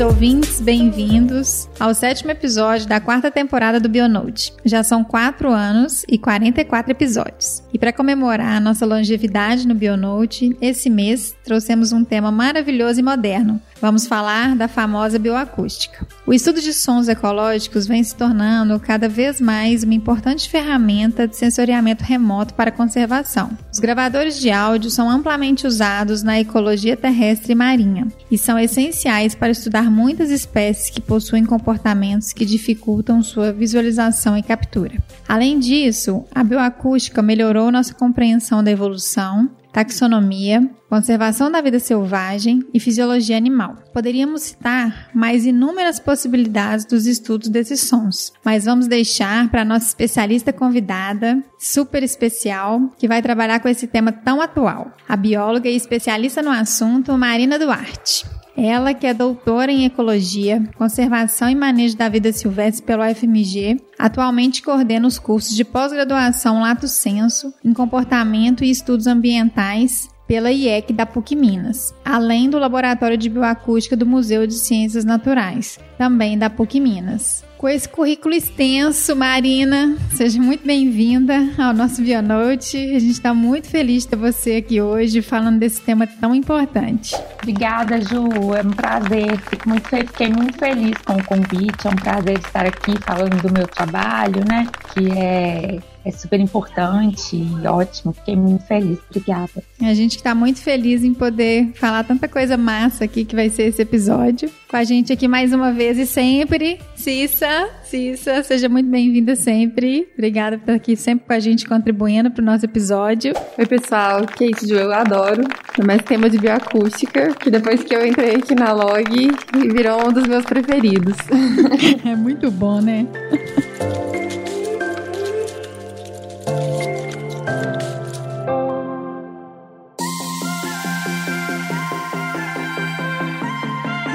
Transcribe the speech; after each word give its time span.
Queridos 0.00 0.14
ouvintes, 0.14 0.60
bem-vindos 0.62 1.68
ao 1.78 1.92
sétimo 1.92 2.30
episódio 2.30 2.88
da 2.88 2.98
quarta 2.98 3.30
temporada 3.30 3.78
do 3.78 3.86
Bionote. 3.86 4.50
Já 4.64 4.82
são 4.82 5.04
quatro 5.04 5.50
anos 5.50 6.06
e 6.08 6.16
44 6.16 6.90
episódios. 6.90 7.62
E 7.70 7.78
para 7.78 7.92
comemorar 7.92 8.56
a 8.56 8.60
nossa 8.60 8.86
longevidade 8.86 9.68
no 9.68 9.74
Bionote, 9.74 10.56
esse 10.58 10.88
mês 10.88 11.36
trouxemos 11.44 11.92
um 11.92 12.02
tema 12.02 12.32
maravilhoso 12.32 12.98
e 12.98 13.02
moderno, 13.02 13.60
Vamos 13.80 14.06
falar 14.06 14.54
da 14.54 14.68
famosa 14.68 15.18
bioacústica. 15.18 16.06
O 16.26 16.34
estudo 16.34 16.60
de 16.60 16.72
sons 16.72 17.08
ecológicos 17.08 17.86
vem 17.86 18.04
se 18.04 18.14
tornando 18.14 18.78
cada 18.78 19.08
vez 19.08 19.40
mais 19.40 19.82
uma 19.82 19.94
importante 19.94 20.50
ferramenta 20.50 21.26
de 21.26 21.34
sensoriamento 21.34 22.04
remoto 22.04 22.52
para 22.52 22.70
conservação. 22.70 23.56
Os 23.72 23.78
gravadores 23.78 24.38
de 24.38 24.50
áudio 24.50 24.90
são 24.90 25.08
amplamente 25.08 25.66
usados 25.66 26.22
na 26.22 26.38
ecologia 26.38 26.94
terrestre 26.94 27.52
e 27.52 27.54
marinha 27.54 28.08
e 28.30 28.36
são 28.36 28.58
essenciais 28.58 29.34
para 29.34 29.50
estudar 29.50 29.90
muitas 29.90 30.30
espécies 30.30 30.90
que 30.90 31.00
possuem 31.00 31.46
comportamentos 31.46 32.34
que 32.34 32.44
dificultam 32.44 33.22
sua 33.22 33.50
visualização 33.50 34.36
e 34.36 34.42
captura. 34.42 35.02
Além 35.26 35.58
disso, 35.58 36.24
a 36.34 36.44
bioacústica 36.44 37.22
melhorou 37.22 37.72
nossa 37.72 37.94
compreensão 37.94 38.62
da 38.62 38.70
evolução, 38.70 39.48
taxonomia, 39.72 40.68
conservação 40.88 41.50
da 41.50 41.60
vida 41.60 41.78
selvagem 41.78 42.66
e 42.74 42.80
fisiologia 42.80 43.36
animal. 43.36 43.76
Poderíamos 43.92 44.42
citar 44.42 45.08
mais 45.14 45.46
inúmeras 45.46 46.00
possibilidades 46.00 46.84
dos 46.84 47.06
estudos 47.06 47.48
desses 47.48 47.80
sons, 47.80 48.32
mas 48.44 48.64
vamos 48.64 48.86
deixar 48.86 49.48
para 49.50 49.64
nossa 49.64 49.86
especialista 49.86 50.52
convidada, 50.52 51.42
super 51.58 52.02
especial, 52.02 52.90
que 52.98 53.08
vai 53.08 53.22
trabalhar 53.22 53.60
com 53.60 53.68
esse 53.68 53.86
tema 53.86 54.12
tão 54.12 54.40
atual, 54.40 54.92
a 55.08 55.16
bióloga 55.16 55.68
e 55.68 55.76
especialista 55.76 56.42
no 56.42 56.50
assunto 56.50 57.16
Marina 57.16 57.58
Duarte. 57.58 58.39
Ela, 58.62 58.92
que 58.92 59.06
é 59.06 59.14
doutora 59.14 59.72
em 59.72 59.86
Ecologia, 59.86 60.62
Conservação 60.76 61.48
e 61.48 61.54
Manejo 61.54 61.96
da 61.96 62.10
Vida 62.10 62.30
Silvestre 62.30 62.84
pelo 62.84 63.02
UFMG, 63.02 63.80
atualmente 63.98 64.62
coordena 64.62 65.06
os 65.06 65.18
cursos 65.18 65.56
de 65.56 65.64
pós-graduação 65.64 66.60
Lato 66.60 66.86
Senso 66.86 67.54
em 67.64 67.72
Comportamento 67.72 68.62
e 68.62 68.70
Estudos 68.70 69.06
Ambientais 69.06 70.10
pela 70.28 70.52
IEC 70.52 70.92
da 70.92 71.06
PUC 71.06 71.34
Minas, 71.34 71.94
além 72.04 72.50
do 72.50 72.58
Laboratório 72.58 73.16
de 73.16 73.30
Bioacústica 73.30 73.96
do 73.96 74.04
Museu 74.04 74.46
de 74.46 74.54
Ciências 74.54 75.06
Naturais, 75.06 75.78
também 75.96 76.36
da 76.36 76.50
PUC 76.50 76.80
Minas. 76.80 77.42
Com 77.60 77.68
esse 77.68 77.86
currículo 77.86 78.34
extenso, 78.34 79.14
Marina, 79.14 79.94
seja 80.12 80.40
muito 80.40 80.66
bem-vinda 80.66 81.34
ao 81.58 81.74
nosso 81.74 82.00
Bionote. 82.00 82.78
A 82.78 82.98
gente 82.98 83.10
está 83.10 83.34
muito 83.34 83.68
feliz 83.68 84.04
de 84.04 84.08
ter 84.08 84.16
você 84.16 84.52
aqui 84.52 84.80
hoje 84.80 85.20
falando 85.20 85.58
desse 85.58 85.78
tema 85.82 86.06
tão 86.06 86.34
importante. 86.34 87.14
Obrigada, 87.34 88.00
Ju. 88.00 88.54
É 88.54 88.66
um 88.66 88.70
prazer. 88.70 89.38
Fico 89.40 89.68
muito, 89.68 89.86
fiquei 89.90 90.30
muito 90.30 90.56
feliz 90.58 90.96
com 91.04 91.12
o 91.12 91.22
convite. 91.22 91.86
É 91.86 91.90
um 91.90 91.96
prazer 91.96 92.38
estar 92.38 92.64
aqui 92.64 92.94
falando 93.02 93.42
do 93.42 93.52
meu 93.52 93.68
trabalho, 93.68 94.42
né? 94.48 94.66
Que 94.94 95.10
é 95.18 95.78
é 96.04 96.10
super 96.10 96.40
importante 96.40 97.36
e 97.36 97.66
ótimo. 97.66 98.12
Fiquei 98.12 98.36
muito 98.36 98.64
feliz. 98.64 98.98
Obrigada. 99.08 99.62
A 99.82 99.94
gente 99.94 100.16
está 100.16 100.34
muito 100.34 100.60
feliz 100.60 101.04
em 101.04 101.12
poder 101.12 101.72
falar 101.74 102.04
tanta 102.04 102.28
coisa 102.28 102.56
massa 102.56 103.04
aqui 103.04 103.24
que 103.24 103.34
vai 103.34 103.48
ser 103.48 103.64
esse 103.64 103.82
episódio. 103.82 104.50
Com 104.68 104.76
a 104.76 104.84
gente 104.84 105.12
aqui 105.12 105.26
mais 105.26 105.52
uma 105.52 105.72
vez 105.72 105.98
e 105.98 106.06
sempre, 106.06 106.80
Cissa. 106.94 107.68
Cissa, 107.84 108.42
seja 108.42 108.68
muito 108.68 108.88
bem-vinda 108.88 109.34
sempre. 109.36 110.08
Obrigada 110.14 110.56
por 110.56 110.62
estar 110.62 110.74
aqui 110.74 110.96
sempre 110.96 111.26
com 111.26 111.32
a 111.32 111.40
gente 111.40 111.66
contribuindo 111.66 112.30
para 112.30 112.42
o 112.42 112.44
nosso 112.44 112.64
episódio. 112.64 113.32
Oi, 113.58 113.66
pessoal. 113.66 114.20
Kate 114.26 114.66
Ju, 114.66 114.76
eu 114.76 114.92
adoro. 114.92 115.42
É 115.78 115.84
mais 115.84 116.02
tema 116.02 116.30
de 116.30 116.38
bioacústica, 116.38 117.34
que 117.34 117.50
depois 117.50 117.82
que 117.82 117.94
eu 117.94 118.06
entrei 118.06 118.36
aqui 118.36 118.54
na 118.54 118.72
log, 118.72 119.30
virou 119.72 120.08
um 120.08 120.12
dos 120.12 120.26
meus 120.26 120.44
preferidos. 120.44 121.16
é 122.04 122.14
muito 122.16 122.50
bom, 122.50 122.80
né? 122.80 123.06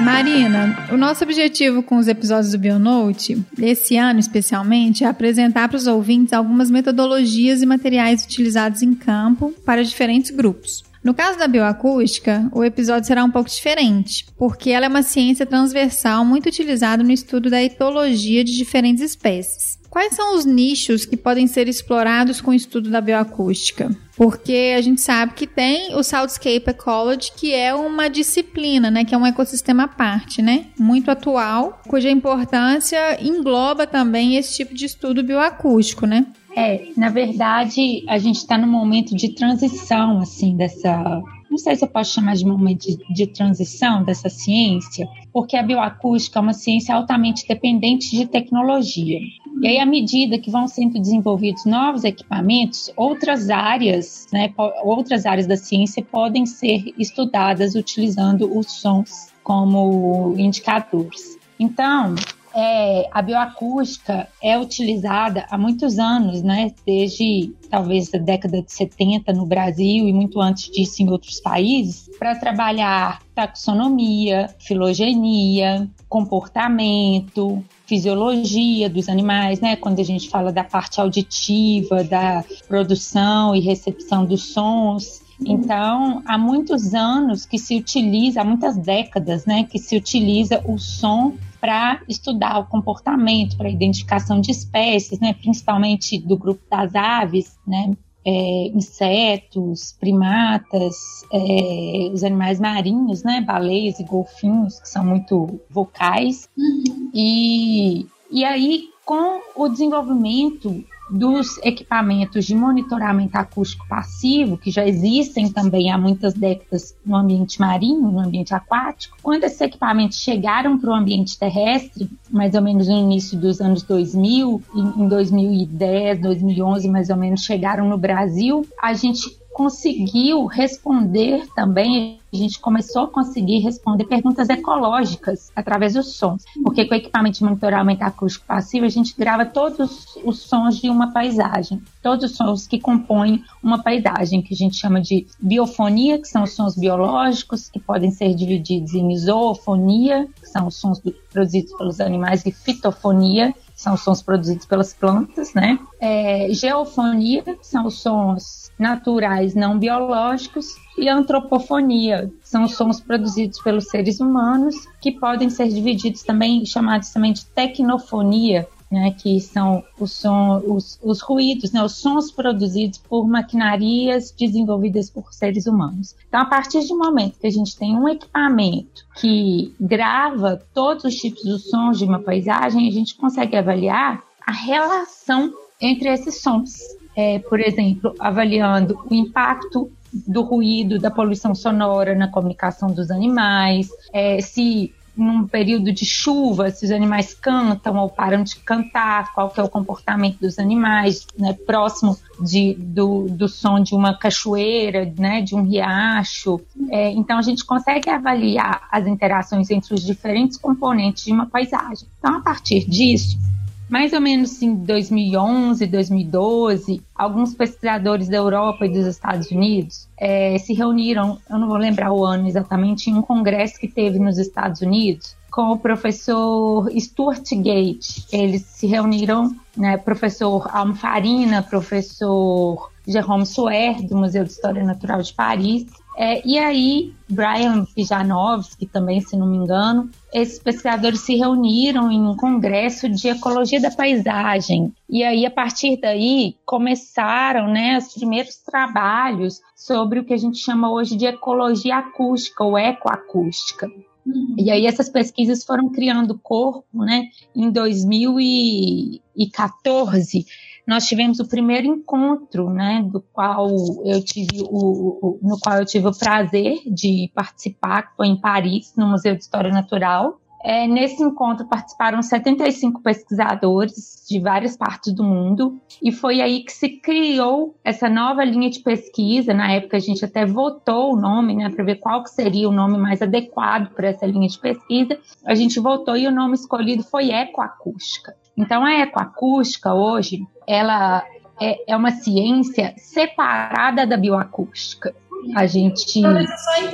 Marina, 0.06 0.86
o 0.92 0.96
nosso 0.96 1.24
objetivo 1.24 1.82
com 1.82 1.96
os 1.96 2.06
episódios 2.06 2.52
do 2.52 2.58
Bionote, 2.58 3.44
esse 3.60 3.96
ano 3.96 4.20
especialmente, 4.20 5.02
é 5.02 5.08
apresentar 5.08 5.68
para 5.68 5.76
os 5.76 5.88
ouvintes 5.88 6.32
algumas 6.32 6.70
metodologias 6.70 7.60
e 7.60 7.66
materiais 7.66 8.24
utilizados 8.24 8.82
em 8.82 8.94
campo 8.94 9.52
para 9.64 9.82
diferentes 9.82 10.30
grupos. 10.30 10.84
No 11.02 11.12
caso 11.12 11.36
da 11.36 11.48
bioacústica, 11.48 12.48
o 12.52 12.62
episódio 12.62 13.08
será 13.08 13.24
um 13.24 13.30
pouco 13.32 13.50
diferente, 13.50 14.26
porque 14.38 14.70
ela 14.70 14.86
é 14.86 14.88
uma 14.88 15.02
ciência 15.02 15.44
transversal 15.44 16.24
muito 16.24 16.48
utilizada 16.48 17.02
no 17.02 17.10
estudo 17.10 17.50
da 17.50 17.60
etologia 17.60 18.44
de 18.44 18.56
diferentes 18.56 19.02
espécies. 19.02 19.75
Quais 19.90 20.14
são 20.14 20.36
os 20.36 20.44
nichos 20.44 21.04
que 21.04 21.16
podem 21.16 21.46
ser 21.46 21.68
explorados 21.68 22.40
com 22.40 22.50
o 22.50 22.54
estudo 22.54 22.90
da 22.90 23.00
bioacústica? 23.00 23.96
Porque 24.16 24.74
a 24.76 24.80
gente 24.80 25.00
sabe 25.00 25.34
que 25.34 25.46
tem 25.46 25.94
o 25.94 26.02
Soundscape 26.02 26.70
Ecology, 26.70 27.32
que 27.36 27.52
é 27.52 27.74
uma 27.74 28.08
disciplina, 28.08 28.90
né, 28.90 29.04
que 29.04 29.14
é 29.14 29.18
um 29.18 29.26
ecossistema 29.26 29.84
à 29.84 29.88
parte, 29.88 30.40
né, 30.40 30.66
muito 30.78 31.10
atual, 31.10 31.80
cuja 31.86 32.10
importância 32.10 33.22
engloba 33.22 33.86
também 33.86 34.36
esse 34.36 34.56
tipo 34.56 34.74
de 34.74 34.86
estudo 34.86 35.22
bioacústico, 35.22 36.06
né? 36.06 36.26
É, 36.56 36.88
na 36.96 37.10
verdade, 37.10 38.02
a 38.08 38.16
gente 38.16 38.36
está 38.36 38.56
num 38.56 38.66
momento 38.66 39.14
de 39.14 39.34
transição, 39.34 40.20
assim, 40.20 40.56
dessa 40.56 41.22
não 41.50 41.58
sei 41.58 41.76
se 41.76 41.84
eu 41.84 41.88
posso 41.88 42.12
chamar 42.12 42.34
de 42.34 42.44
momento 42.44 42.86
de, 43.10 43.26
transição 43.28 44.04
dessa 44.04 44.28
ciência, 44.28 45.08
porque 45.32 45.56
a 45.56 45.62
bioacústica 45.62 46.38
é 46.38 46.42
uma 46.42 46.52
ciência 46.52 46.94
altamente 46.94 47.46
dependente 47.48 48.10
de 48.10 48.26
tecnologia. 48.26 49.20
E 49.62 49.66
aí, 49.66 49.78
à 49.78 49.86
medida 49.86 50.38
que 50.38 50.50
vão 50.50 50.68
sendo 50.68 51.00
desenvolvidos 51.00 51.64
novos 51.64 52.04
equipamentos, 52.04 52.92
outras 52.96 53.48
áreas, 53.48 54.26
né, 54.32 54.52
outras 54.84 55.24
áreas 55.24 55.46
da 55.46 55.56
ciência 55.56 56.02
podem 56.02 56.44
ser 56.44 56.92
estudadas 56.98 57.74
utilizando 57.74 58.56
os 58.56 58.70
sons 58.72 59.32
como 59.42 60.34
indicadores. 60.36 61.38
Então, 61.58 62.14
é, 62.58 63.06
a 63.12 63.20
bioacústica 63.20 64.28
é 64.42 64.58
utilizada 64.58 65.44
há 65.50 65.58
muitos 65.58 65.98
anos, 65.98 66.42
né? 66.42 66.72
Desde 66.86 67.52
talvez 67.70 68.12
a 68.14 68.18
década 68.18 68.62
de 68.62 68.72
70 68.72 69.30
no 69.34 69.44
Brasil 69.44 70.08
e 70.08 70.12
muito 70.12 70.40
antes 70.40 70.70
disso 70.70 71.02
em 71.02 71.10
outros 71.10 71.38
países, 71.38 72.08
para 72.18 72.34
trabalhar 72.34 73.20
taxonomia, 73.34 74.48
filogenia, 74.58 75.86
comportamento, 76.08 77.62
fisiologia 77.86 78.90
dos 78.90 79.08
animais, 79.08 79.60
né? 79.60 79.76
Quando 79.76 80.00
a 80.00 80.04
gente 80.04 80.28
fala 80.28 80.52
da 80.52 80.64
parte 80.64 81.00
auditiva, 81.00 82.04
da 82.04 82.44
produção 82.68 83.54
e 83.54 83.60
recepção 83.60 84.24
dos 84.24 84.42
sons. 84.52 85.22
Então, 85.44 86.22
há 86.26 86.38
muitos 86.38 86.94
anos 86.94 87.44
que 87.44 87.58
se 87.58 87.76
utiliza, 87.76 88.40
há 88.40 88.44
muitas 88.44 88.76
décadas, 88.76 89.44
né, 89.44 89.64
que 89.64 89.78
se 89.78 89.94
utiliza 89.94 90.62
o 90.64 90.78
som 90.78 91.34
para 91.60 92.00
estudar 92.08 92.58
o 92.58 92.66
comportamento, 92.66 93.56
para 93.56 93.68
identificação 93.68 94.40
de 94.40 94.50
espécies, 94.50 95.20
né, 95.20 95.34
principalmente 95.34 96.18
do 96.18 96.38
grupo 96.38 96.62
das 96.70 96.94
aves, 96.94 97.58
né, 97.66 97.92
é, 98.26 98.66
insetos, 98.74 99.96
primatas, 100.00 100.96
é, 101.32 102.10
os 102.12 102.24
animais 102.24 102.58
marinhos, 102.58 103.22
né, 103.22 103.40
baleias 103.40 104.00
e 104.00 104.04
golfinhos, 104.04 104.80
que 104.80 104.88
são 104.88 105.04
muito 105.04 105.60
vocais. 105.70 106.48
Uhum. 106.58 107.10
E, 107.14 108.06
e 108.32 108.44
aí, 108.44 108.88
com 109.04 109.40
o 109.54 109.68
desenvolvimento 109.68 110.84
dos 111.10 111.58
equipamentos 111.58 112.44
de 112.44 112.54
monitoramento 112.54 113.36
acústico 113.36 113.86
passivo, 113.88 114.58
que 114.58 114.70
já 114.70 114.86
existem 114.86 115.50
também 115.50 115.90
há 115.90 115.98
muitas 115.98 116.34
décadas 116.34 116.96
no 117.04 117.16
ambiente 117.16 117.60
marinho, 117.60 118.10
no 118.10 118.18
ambiente 118.18 118.54
aquático, 118.54 119.16
quando 119.22 119.44
esses 119.44 119.60
equipamentos 119.60 120.18
chegaram 120.18 120.78
para 120.78 120.90
o 120.90 120.94
ambiente 120.94 121.38
terrestre, 121.38 122.10
mais 122.30 122.54
ou 122.54 122.62
menos 122.62 122.88
no 122.88 122.96
início 122.96 123.38
dos 123.38 123.60
anos 123.60 123.82
2000, 123.82 124.62
em 124.74 125.08
2010, 125.08 126.20
2011, 126.20 126.88
mais 126.88 127.10
ou 127.10 127.16
menos, 127.16 127.42
chegaram 127.42 127.88
no 127.88 127.98
Brasil, 127.98 128.66
a 128.82 128.92
gente 128.92 129.36
conseguiu 129.56 130.44
responder 130.44 131.46
também, 131.54 132.20
a 132.30 132.36
gente 132.36 132.60
começou 132.60 133.04
a 133.04 133.08
conseguir 133.08 133.60
responder 133.60 134.04
perguntas 134.04 134.50
ecológicas 134.50 135.50
através 135.56 135.94
dos 135.94 136.12
sons. 136.12 136.44
Porque 136.62 136.84
com 136.84 136.92
o 136.92 136.98
equipamento 136.98 137.38
de 137.38 137.44
monitoramento 137.44 138.04
acústico 138.04 138.44
passivo, 138.46 138.84
a 138.84 138.90
gente 138.90 139.14
grava 139.16 139.46
todos 139.46 140.14
os 140.22 140.40
sons 140.40 140.76
de 140.76 140.90
uma 140.90 141.10
paisagem, 141.10 141.80
todos 142.02 142.30
os 142.30 142.36
sons 142.36 142.66
que 142.66 142.78
compõem 142.78 143.42
uma 143.62 143.82
paisagem, 143.82 144.42
que 144.42 144.52
a 144.52 144.56
gente 144.56 144.76
chama 144.76 145.00
de 145.00 145.26
biofonia, 145.40 146.18
que 146.18 146.28
são 146.28 146.42
os 146.42 146.52
sons 146.52 146.76
biológicos, 146.76 147.70
que 147.70 147.80
podem 147.80 148.10
ser 148.10 148.34
divididos 148.34 148.92
em 148.92 149.16
zoofonia, 149.16 150.28
que 150.38 150.50
são 150.50 150.66
os 150.66 150.76
sons 150.76 151.00
produzidos 151.32 151.72
pelos 151.78 151.98
animais, 151.98 152.44
e 152.44 152.52
fitofonia, 152.52 153.54
são 153.74 153.96
sons 153.96 154.20
produzidos 154.20 154.66
pelas 154.66 154.92
plantas, 154.92 155.54
né? 155.54 155.78
É, 155.98 156.48
geofonia, 156.50 157.42
são 157.62 157.86
os 157.86 158.00
sons 158.00 158.65
naturais 158.78 159.54
não 159.54 159.78
biológicos, 159.78 160.66
e 160.98 161.08
antropofonia, 161.08 162.32
são 162.42 162.66
sons 162.66 163.00
produzidos 163.00 163.60
pelos 163.60 163.88
seres 163.88 164.18
humanos, 164.18 164.74
que 165.00 165.12
podem 165.12 165.50
ser 165.50 165.68
divididos 165.68 166.22
também, 166.22 166.64
chamados 166.64 167.10
também 167.10 167.32
de 167.32 167.44
tecnofonia, 167.44 168.66
né, 168.90 169.10
que 169.10 169.40
são 169.40 169.82
os, 169.98 170.12
som, 170.12 170.62
os, 170.66 170.98
os 171.02 171.20
ruídos, 171.20 171.72
né, 171.72 171.82
os 171.82 171.96
sons 171.96 172.30
produzidos 172.30 172.98
por 172.98 173.26
maquinarias 173.26 174.32
desenvolvidas 174.38 175.10
por 175.10 175.32
seres 175.34 175.66
humanos. 175.66 176.14
Então, 176.28 176.40
a 176.40 176.44
partir 176.44 176.86
do 176.86 176.96
momento 176.96 177.38
que 177.38 177.46
a 177.46 177.50
gente 177.50 177.76
tem 177.76 177.96
um 177.96 178.08
equipamento 178.08 179.04
que 179.16 179.74
grava 179.80 180.62
todos 180.72 181.04
os 181.04 181.14
tipos 181.16 181.42
de 181.42 181.58
sons 181.58 181.98
de 181.98 182.04
uma 182.04 182.20
paisagem, 182.20 182.88
a 182.88 182.92
gente 182.92 183.16
consegue 183.16 183.56
avaliar 183.56 184.22
a 184.46 184.52
relação 184.52 185.52
entre 185.80 186.08
esses 186.08 186.40
sons. 186.40 186.78
É, 187.16 187.38
por 187.38 187.58
exemplo, 187.60 188.14
avaliando 188.18 188.98
o 189.10 189.14
impacto 189.14 189.90
do 190.12 190.42
ruído, 190.42 190.98
da 190.98 191.10
poluição 191.10 191.54
sonora 191.54 192.14
na 192.14 192.28
comunicação 192.28 192.90
dos 192.90 193.10
animais, 193.10 193.88
é, 194.12 194.40
se 194.40 194.92
num 195.16 195.46
período 195.46 195.90
de 195.92 196.04
chuva, 196.04 196.70
se 196.70 196.84
os 196.84 196.90
animais 196.90 197.32
cantam 197.32 197.96
ou 197.96 198.08
param 198.08 198.42
de 198.42 198.56
cantar, 198.56 199.32
qual 199.32 199.48
que 199.48 199.58
é 199.58 199.62
o 199.62 199.68
comportamento 199.68 200.38
dos 200.38 200.58
animais, 200.58 201.26
né, 201.38 201.54
próximo 201.66 202.18
de, 202.38 202.74
do, 202.74 203.26
do 203.30 203.48
som 203.48 203.82
de 203.82 203.94
uma 203.94 204.14
cachoeira, 204.14 205.10
né, 205.18 205.40
de 205.40 205.54
um 205.54 205.62
riacho. 205.62 206.60
É, 206.90 207.10
então, 207.12 207.38
a 207.38 207.42
gente 207.42 207.64
consegue 207.64 208.10
avaliar 208.10 208.86
as 208.92 209.06
interações 209.06 209.70
entre 209.70 209.94
os 209.94 210.04
diferentes 210.04 210.58
componentes 210.58 211.24
de 211.24 211.32
uma 211.32 211.46
paisagem. 211.46 212.06
Então, 212.18 212.36
a 212.36 212.40
partir 212.40 212.86
disso, 212.86 213.38
mais 213.88 214.12
ou 214.12 214.20
menos 214.20 214.60
em 214.62 214.74
2011, 214.74 215.86
2012, 215.86 217.02
alguns 217.14 217.54
pesquisadores 217.54 218.28
da 218.28 218.36
Europa 218.36 218.84
e 218.84 218.88
dos 218.88 219.06
Estados 219.06 219.50
Unidos 219.50 220.08
é, 220.18 220.58
se 220.58 220.74
reuniram, 220.74 221.38
eu 221.48 221.58
não 221.58 221.68
vou 221.68 221.76
lembrar 221.76 222.12
o 222.12 222.24
ano 222.24 222.48
exatamente, 222.48 223.10
em 223.10 223.14
um 223.14 223.22
congresso 223.22 223.78
que 223.78 223.88
teve 223.88 224.18
nos 224.18 224.38
Estados 224.38 224.80
Unidos 224.80 225.36
com 225.50 225.72
o 225.72 225.78
professor 225.78 226.90
Stuart 226.98 227.48
Gate. 227.52 228.26
Eles 228.30 228.62
se 228.62 228.86
reuniram, 228.86 229.56
né, 229.74 229.96
professor 229.96 230.68
Almfarina, 230.70 231.62
professor 231.62 232.90
Jerome 233.06 233.46
Suer, 233.46 234.06
do 234.06 234.16
Museu 234.16 234.44
de 234.44 234.50
História 234.50 234.84
Natural 234.84 235.22
de 235.22 235.32
Paris, 235.32 235.86
é, 236.18 236.40
e 236.48 236.58
aí, 236.58 237.12
Brian 237.28 237.84
Pijanovski 237.94 238.86
também, 238.86 239.20
se 239.20 239.36
não 239.36 239.46
me 239.46 239.58
engano, 239.58 240.08
esses 240.32 240.58
pesquisadores 240.58 241.20
se 241.20 241.36
reuniram 241.36 242.10
em 242.10 242.22
um 242.22 242.34
congresso 242.34 243.06
de 243.06 243.28
ecologia 243.28 243.78
da 243.78 243.90
paisagem. 243.90 244.94
E 245.10 245.22
aí, 245.22 245.44
a 245.44 245.50
partir 245.50 246.00
daí, 246.00 246.56
começaram 246.64 247.68
né, 247.68 247.98
os 247.98 248.14
primeiros 248.14 248.56
trabalhos 248.56 249.60
sobre 249.74 250.20
o 250.20 250.24
que 250.24 250.32
a 250.32 250.38
gente 250.38 250.56
chama 250.56 250.90
hoje 250.90 251.16
de 251.16 251.26
ecologia 251.26 251.98
acústica 251.98 252.64
ou 252.64 252.78
ecoacústica. 252.78 253.86
Uhum. 254.26 254.54
E 254.58 254.70
aí 254.70 254.86
essas 254.86 255.10
pesquisas 255.10 255.64
foram 255.64 255.90
criando 255.90 256.36
corpo, 256.36 257.04
né? 257.04 257.28
Em 257.54 257.70
2014, 257.70 260.46
nós 260.86 261.06
tivemos 261.06 261.40
o 261.40 261.48
primeiro 261.48 261.86
encontro, 261.86 262.70
né, 262.70 263.04
do 263.10 263.20
qual 263.20 263.68
eu 264.04 264.24
tive 264.24 264.62
o, 264.62 265.18
o, 265.20 265.40
no 265.42 265.58
qual 265.58 265.78
eu 265.78 265.84
tive 265.84 266.06
o 266.06 266.16
prazer 266.16 266.78
de 266.86 267.30
participar, 267.34 268.02
que 268.02 268.16
foi 268.16 268.28
em 268.28 268.40
Paris, 268.40 268.94
no 268.96 269.08
Museu 269.08 269.34
de 269.34 269.42
História 269.42 269.70
Natural. 269.70 270.40
É, 270.64 270.86
nesse 270.86 271.22
encontro 271.22 271.66
participaram 271.66 272.20
75 272.20 273.00
pesquisadores 273.00 274.24
de 274.28 274.40
várias 274.40 274.76
partes 274.76 275.12
do 275.12 275.22
mundo 275.22 275.80
e 276.02 276.10
foi 276.10 276.40
aí 276.40 276.64
que 276.64 276.72
se 276.72 276.88
criou 276.88 277.76
essa 277.84 278.08
nova 278.08 278.42
linha 278.42 278.68
de 278.68 278.80
pesquisa. 278.80 279.54
Na 279.54 279.70
época 279.70 279.96
a 279.96 280.00
gente 280.00 280.24
até 280.24 280.44
votou 280.44 281.12
o 281.12 281.20
nome, 281.20 281.54
né, 281.54 281.70
para 281.70 281.84
ver 281.84 281.96
qual 281.96 282.22
que 282.22 282.30
seria 282.30 282.68
o 282.68 282.72
nome 282.72 282.98
mais 282.98 283.22
adequado 283.22 283.92
para 283.94 284.08
essa 284.08 284.26
linha 284.26 284.48
de 284.48 284.58
pesquisa. 284.58 285.18
A 285.44 285.54
gente 285.54 285.78
votou 285.78 286.16
e 286.16 286.26
o 286.26 286.32
nome 286.32 286.54
escolhido 286.54 287.04
foi 287.04 287.30
ecoacústica. 287.30 288.34
Então 288.56 288.84
a 288.84 288.92
ecoacústica 288.94 289.92
hoje 289.92 290.46
ela 290.66 291.24
é, 291.60 291.92
é 291.92 291.96
uma 291.96 292.10
ciência 292.10 292.94
separada 292.96 294.06
da 294.06 294.16
bioacústica. 294.16 295.14
A 295.54 295.66
gente, 295.66 296.22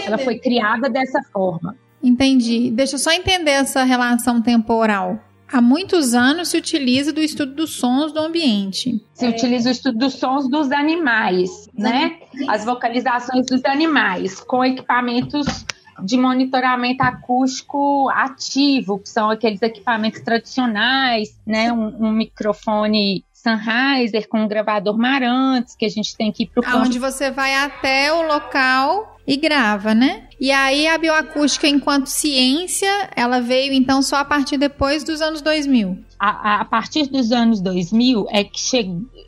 ela 0.05 0.19
foi 0.19 0.39
criada 0.39 0.89
dessa 0.89 1.23
forma. 1.33 1.77
Entendi. 2.03 2.71
Deixa 2.71 2.97
eu 2.97 2.99
só 2.99 3.13
entender 3.13 3.53
essa 3.53 3.85
relação 3.85 4.43
temporal. 4.43 5.19
Há 5.51 5.61
muitos 5.61 6.15
anos 6.15 6.49
se 6.49 6.57
utiliza 6.57 7.13
do 7.13 7.21
estudo 7.21 7.55
dos 7.55 7.75
sons 7.75 8.11
do 8.11 8.19
ambiente. 8.19 9.05
Se 9.13 9.29
utiliza 9.29 9.69
o 9.69 9.73
estudo 9.73 9.99
dos 9.99 10.15
sons 10.15 10.49
dos 10.49 10.73
animais, 10.73 11.69
né? 11.77 12.17
As 12.49 12.65
vocalizações 12.65 13.47
dos 13.47 13.63
animais 13.67 14.41
com 14.41 14.65
equipamentos 14.65 15.67
de 16.03 16.17
monitoramento 16.17 17.03
acústico 17.03 18.09
ativo, 18.11 18.99
que 18.99 19.09
são 19.09 19.31
aqueles 19.31 19.61
equipamentos 19.63 20.21
tradicionais, 20.21 21.39
né? 21.47 21.73
Um, 21.73 22.07
um 22.07 22.13
microfone 22.13 23.25
Sennheiser 23.33 24.29
com 24.29 24.45
um 24.45 24.49
gravador 24.49 24.97
Marantz, 24.97 25.75
que 25.75 25.85
a 25.85 25.89
gente 25.89 26.17
tem 26.17 26.31
que 26.31 26.45
ir 26.45 26.47
pro 26.47 26.63
Onde 26.77 26.99
você 26.99 27.31
vai 27.31 27.55
até 27.57 28.13
o 28.13 28.23
local 28.23 29.19
e 29.27 29.37
grava, 29.37 29.95
né? 29.95 30.29
E 30.41 30.51
aí 30.51 30.87
a 30.87 30.97
bioacústica 30.97 31.67
enquanto 31.67 32.07
ciência, 32.07 33.11
ela 33.17 33.41
veio 33.41 33.73
então 33.73 34.01
só 34.03 34.17
a 34.17 34.25
partir 34.25 34.57
depois 34.57 35.03
dos 35.05 35.21
anos 35.21 35.43
2000. 35.43 35.99
A, 36.25 36.61
a 36.61 36.65
partir 36.65 37.09
dos 37.09 37.33
anos 37.33 37.61
2000 37.61 38.27
é 38.31 38.45
que 38.45 38.61